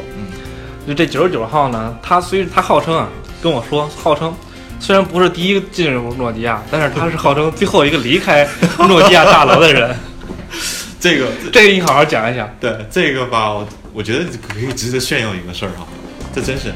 [0.87, 3.09] 嗯，就这九十九号呢，他虽他号称啊，
[3.43, 4.35] 跟我说号称。
[4.79, 8.47] 虽然不是第一个进入诺基亚，但是他是号称最后一个离开
[8.87, 9.97] 诺基亚大楼的人。
[11.01, 12.47] 这个这个你好好讲一讲。
[12.61, 15.87] 对这个吧，我我觉得可以值得炫耀一个事儿哈，
[16.35, 16.73] 这真是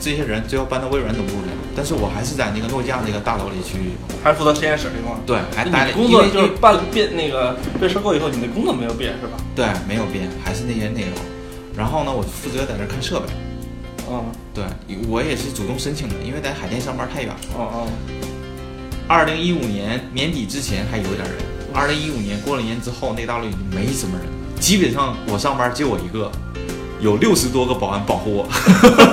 [0.00, 3.78] 这些人最后搬到微软总部去了，但是我还是在那个诺基亚那个大楼里去，
[4.22, 5.18] 还是负责实验室对吗？
[5.26, 9.32] 对，还待了你的工作就是办变那个被收购以后，你的工作没有变是吧？
[9.56, 11.12] 对没有变，还是那些内容。
[11.76, 13.26] 然后呢，我负责在那儿看设备。
[14.10, 14.22] 嗯
[14.54, 14.62] 对
[15.08, 17.36] 我也是主动申请的，因为在海淀上班太远了。
[17.56, 17.88] 哦哦，
[19.08, 21.32] 二零一五年年底之前还有点人，
[21.72, 24.28] 二零一五年过了年之后，那大楼已经没什么人，
[24.60, 26.30] 基本上我上班就我一个，
[27.00, 28.48] 有六十多个保安保护我，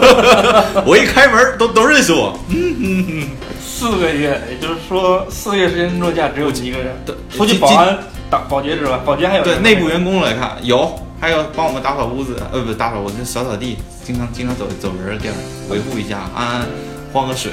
[0.86, 2.38] 我一开门都都认识我。
[2.50, 3.28] 嗯嗯嗯
[3.60, 6.96] 四个月，也就是说四个月时间诺基亚只有你一个人。
[7.06, 7.98] 对除去保安、
[8.30, 15.36] 打保洁之外，保洁还有对内部员工来看有，还有帮我们打扫屋子，呃，不是打扫屋子，扫扫地，经常经常走走人儿地儿，
[15.70, 16.66] 维护一下，安安
[17.14, 17.52] 换个水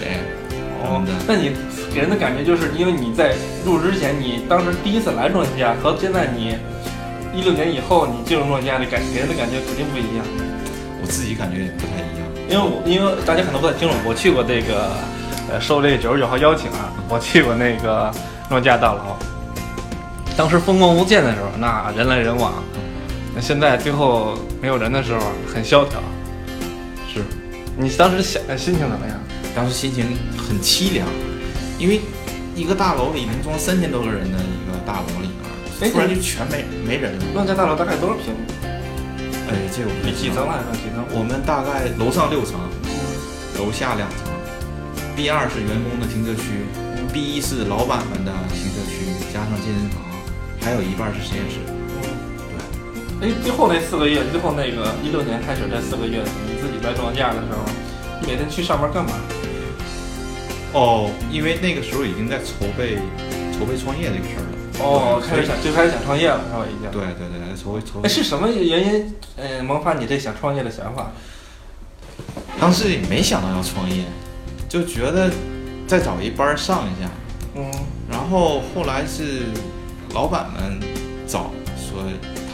[0.81, 1.13] 什么的。
[1.29, 1.53] 那你
[1.93, 6.57] 给人的感觉就是因为你在入职之前，你当时第一次来诺基亚和现在你
[7.37, 10.25] 一六年以后你进入诺基亚的感给人的感觉肯定不一样。
[11.03, 12.25] 我自己感觉也不太一样。
[12.49, 14.97] 因为我因为大家可能不太清楚，我去过这个
[15.53, 18.11] 呃受这个九十九号邀请啊，我去过那个
[18.49, 19.15] 诺基亚大楼。
[20.39, 22.55] 当时风光无限的时候，那人来人往。
[23.39, 26.03] 那现在最后没有人的时候，很萧条。
[27.07, 27.23] 是
[27.77, 29.17] 你当时想心情怎么样？
[29.55, 30.05] 当时心情
[30.37, 31.07] 很凄凉，
[31.79, 32.01] 因为
[32.57, 35.31] 一个大楼里能装三千多个人的一个大楼里
[35.81, 37.25] 哎面，突然就全没没人了。
[37.33, 38.41] 诺基亚大楼大概多少平米？
[39.47, 40.75] 哎，这个我不几知道几层来着？
[40.75, 41.07] 几层？
[41.15, 42.59] 我们大概楼上六层，
[43.57, 44.35] 楼下两层。
[45.15, 46.67] B 二是员工的停车区
[47.13, 50.03] ，B 一是老板们的停车区，加上健身房，
[50.61, 51.78] 还有一半是实验室。
[53.21, 57.65] 哎，最后那四个月，最后那个一六年开始这四个月，你自己在庄稼的时候，
[58.21, 59.11] 你每天去上班干嘛？
[60.73, 62.97] 哦，因为那个时候已经在筹备
[63.59, 64.55] 筹备创业这个事儿了。
[64.81, 66.65] 哦，开始想就开始想创业了，是吧？
[66.71, 66.89] 已经。
[66.93, 68.09] 对对对，筹备筹哎，备。
[68.09, 71.11] 是什么原因，呃，萌发你这想创业的想法？
[72.61, 74.05] 当时也没想到要创业，
[74.69, 75.29] 就觉得
[75.89, 77.11] 再找一班儿上一下。
[77.57, 77.69] 嗯，
[78.09, 79.43] 然后后来是
[80.15, 80.79] 老板们
[81.27, 82.05] 找说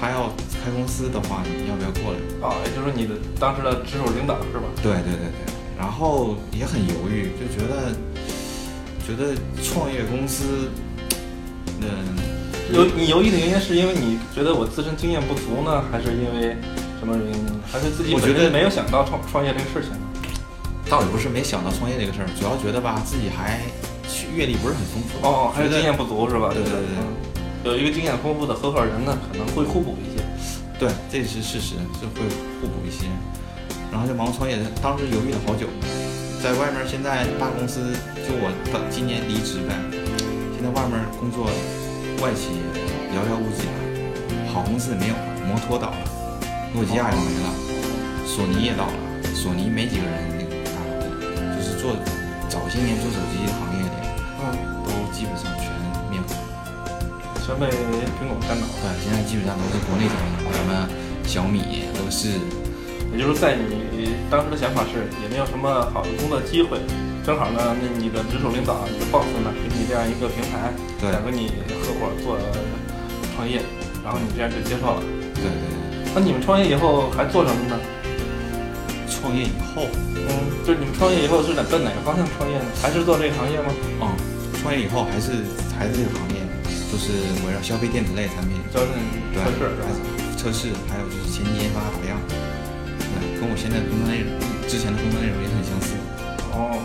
[0.00, 0.32] 他要
[0.64, 2.16] 开公司的话，你要不要过来？
[2.40, 4.64] 啊，也就是你的当时的直属领导是吧？
[4.82, 5.52] 对对对对。
[5.76, 7.92] 然后也很犹豫，就觉得
[9.04, 10.70] 觉得创业公司，
[11.82, 12.16] 嗯，
[12.72, 16.56] 犹你犹豫的原因是因为你觉得我自身经验不足呢，还是因为
[16.98, 17.52] 什么原因呢？
[17.70, 20.06] 还是自己我觉得没有想到创创业这个事情呢？
[20.88, 23.60] 倒也不是没想到创业这个事儿，主要觉得吧自己还
[24.34, 25.26] 阅历不是很丰富。
[25.26, 26.50] 哦，还是经验不足是吧？
[26.54, 27.12] 对对对嗯
[27.64, 30.13] 有一个经验丰富的合伙人呢，可能会互补一些。
[30.78, 32.26] 对，这是事实，是会
[32.60, 33.06] 互补一些。
[33.92, 35.68] 然后就忙创业，当时犹豫了好久，
[36.42, 37.94] 在外面现在大公司，
[38.26, 39.78] 就我到今年离职呗，
[40.50, 41.46] 现在外面工作
[42.18, 42.58] 外企
[43.14, 45.96] 寥寥无几了，好公司也没有了，摩托倒了，
[46.74, 47.54] 诺基亚也没了，
[48.26, 48.98] 索尼也倒了，
[49.32, 50.42] 索尼没几个人
[51.54, 51.94] 就是做
[52.48, 53.96] 早些年做手机行业的，
[54.42, 55.53] 嗯，都基本上。
[57.44, 57.68] 全被
[58.16, 58.72] 苹果干倒了。
[58.80, 60.88] 对，现在基本上都是国内厂商，什么
[61.28, 62.40] 小米、乐视。
[63.12, 66.80] 也就是在你当时的想法是，也没有什么好的工作机会，
[67.22, 71.52] 正好呢，那你的直属领导、你的 boss 呢，给你这样一个平台，对想跟你
[71.84, 72.40] 合伙做
[73.36, 73.60] 创业，
[74.02, 75.02] 然后你这样就接受了。
[75.36, 77.76] 对对对，那你们创业以后还做什么呢？
[79.06, 79.86] 创业以后，
[80.16, 80.26] 嗯，
[80.66, 82.64] 就是你们创业以后是哪奔哪个方向创业呢？
[82.82, 83.70] 还是做这个行业吗？
[84.02, 84.10] 嗯，
[84.58, 85.46] 创业以后还是
[85.78, 86.33] 还是这个行业，
[86.94, 87.10] 都是
[87.44, 88.86] 围绕消费电子类产品，测试
[89.34, 89.50] 是吧？
[90.36, 94.30] 测试，还有就是前期研发打样，对，跟我现在工作内容
[94.68, 95.96] 之前的工作内容也很相似。
[96.52, 96.78] 哦。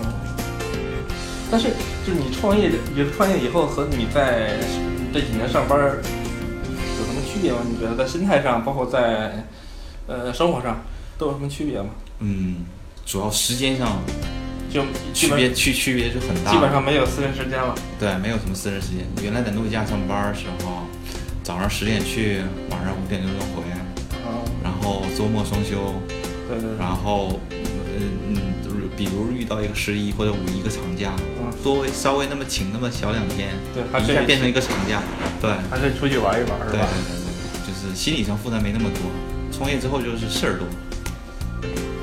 [1.51, 1.69] 但是，
[2.07, 4.57] 就是你创业，你创业以后和你在
[5.13, 7.59] 这几年上班儿有什么区别吗？
[7.69, 9.45] 你觉得在心态上，包括在
[10.07, 10.81] 呃生活上，
[11.19, 11.89] 都有什么区别吗？
[12.17, 12.65] 嗯，
[13.05, 14.01] 主要时间上
[14.69, 17.73] 就区别区区别就很大，基本上没有私人时间了。
[17.99, 19.05] 对，没有什么私人时间。
[19.23, 20.83] 原来在诺基亚上班的时候，
[21.43, 23.79] 早上十点去，晚上五点钟就回，啊，
[24.63, 25.95] 然后周末双休，
[26.47, 26.77] 对对对。
[26.79, 28.37] 然后，嗯嗯，
[28.95, 35.01] 比如遇到一个十一或者五一个长假，嗯，多微稍微那么请那么小两天，对一下变成一个长假，
[35.41, 36.71] 对，还可以出去玩一玩，是吧？
[36.71, 37.17] 对对对
[37.65, 39.01] 对，就是心理上负担没那么多。
[39.51, 40.67] 创业之后就是事儿多，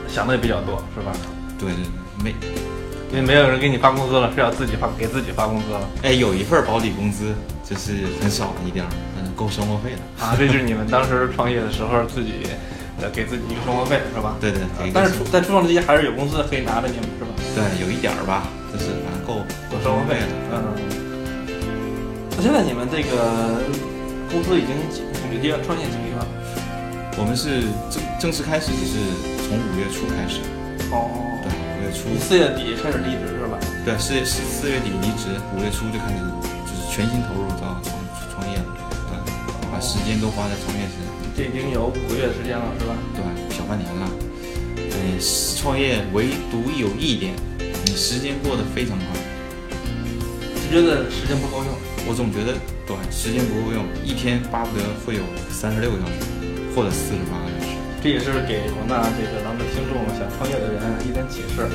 [0.08, 1.12] 想的也比较多，是吧？
[1.58, 2.34] 对对对，没，
[3.10, 7.34] 因为没有人给你发工资了，是要自己发给自己发工资了哎，有一份保底工资，
[7.64, 8.88] 就是很少的一点儿，
[9.18, 10.24] 嗯，够生活费的。
[10.24, 10.36] 啊！
[10.38, 12.46] 这就是你们当时创业的时候自己
[13.00, 14.36] 呃给自己一个生活费，是吧？
[14.40, 17.30] 对对，给但是初在初创之期还是有工资可以拿着你们，是吧？
[17.54, 19.40] 对有一点儿吧，就是反正够
[19.70, 20.26] 够生活费的。
[20.52, 20.76] 嗯。
[22.36, 23.64] 那现在你们这个
[24.30, 25.00] 公司已经几
[25.32, 26.26] 几个月创业几个月了？
[27.18, 29.00] 我们是正正式开始是
[29.48, 30.40] 从五月初开始，
[30.92, 31.08] 哦
[31.86, 33.58] 月初你，四月底开始离职是吧？
[33.84, 36.18] 对，四月四四月底离职，五月初就开始
[36.66, 37.94] 就是全心投入到创
[38.34, 38.66] 创业了，
[39.06, 39.14] 对，
[39.70, 40.98] 把时间都花在创业上，
[41.36, 42.94] 这已经有五个月时间了，是吧？
[43.14, 43.22] 对，
[43.56, 44.10] 小半年了。
[44.74, 45.20] 对，
[45.56, 47.34] 创业唯独有一点，
[47.86, 49.06] 你时间过得非常快。
[50.56, 51.72] 只觉得时间不够用。
[52.08, 52.54] 我总觉得
[52.86, 56.26] 短时间不够用，一天巴不得会有三十六个小时，
[56.74, 57.45] 或者四十八。
[58.06, 61.66] 这也是给广大这个咱们听众想创业的人一点启示。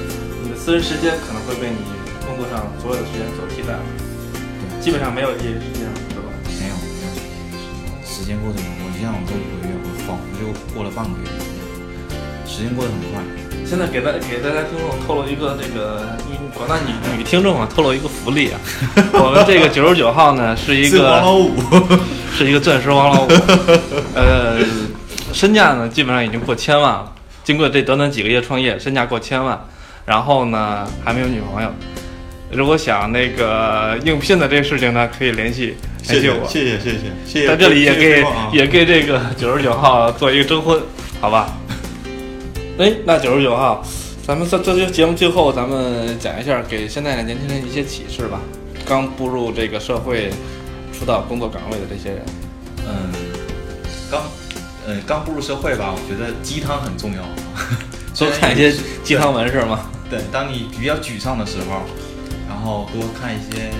[0.41, 1.83] 你的私人时间可能会被你
[2.25, 3.83] 工作上所有的时间所替代了，
[4.79, 6.31] 基本上没有业余时间了，是吧？
[6.55, 13.19] 没有没有时间过得很快，我这五个月，我仿佛就过了半个月一样，时间过得很快。
[13.67, 18.59] 现在给大给大家听众透露一个这个女广大女女听众啊，透露一个福利啊。
[19.19, 21.99] 我们这个九十九号呢是一个王老个五，
[22.31, 23.27] 是一个钻石王老五，
[24.15, 24.59] 呃，
[25.33, 27.13] 身价呢基本上已经过千万了。
[27.43, 29.59] 经过这短短几个月创业，身价过千万，
[30.05, 31.69] 然后呢还没有女朋友。
[32.51, 35.75] 如果想那个应聘的这个事情呢，可以联系
[36.09, 36.47] 联系我。
[36.47, 37.47] 谢谢谢谢谢谢。
[37.47, 40.79] 在这里也给也给这个九十九号做一个征婚，
[41.19, 41.49] 好吧？
[42.77, 43.83] 哎，那九十九号，
[44.25, 48.39] 咱们在这这节目最后，咱们讲一下给现在的年轻人一些启示吧。
[48.85, 50.29] 刚步入这个社会，
[50.91, 52.21] 出到工作岗位的这些人，
[52.85, 53.11] 嗯，
[54.11, 54.21] 刚
[54.91, 57.23] 呃刚步入社会吧，我觉得鸡汤很重要。
[58.13, 59.87] 多 看一些鸡汤文是吗？
[60.09, 61.87] 对，当你比较沮丧的时候，
[62.49, 63.71] 然后多看一些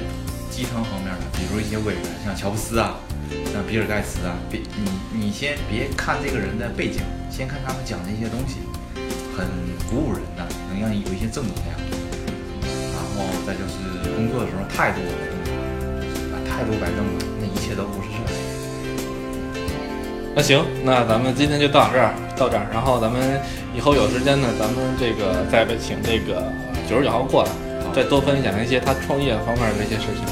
[0.49, 2.95] 鸡汤方面的，比如一些伟人，像乔布斯啊，
[3.51, 8.63] 像比尔盖茨啊，别你你先别看这个人的背景，先看他们讲的一些东西，
[9.35, 9.45] 很
[9.89, 11.75] 鼓舞人的，能让你有一些正能量。
[12.95, 15.01] 然后再就是工作的时候态度，
[16.31, 18.50] 把态度摆正了，那一切都不是事儿。
[20.33, 23.39] 那行，那咱们今天就到这儿，到这儿，然后咱们
[23.75, 26.41] 以后有时间呢，咱们这个再请这个
[26.89, 27.49] 九十九号过来，
[27.93, 30.23] 再多分享一些他创业方面的一些事情。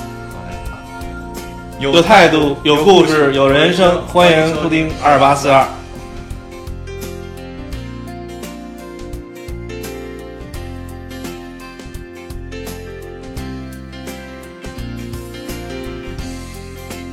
[1.80, 5.66] 有态度，有故事，有人生，欢迎收听二八四二。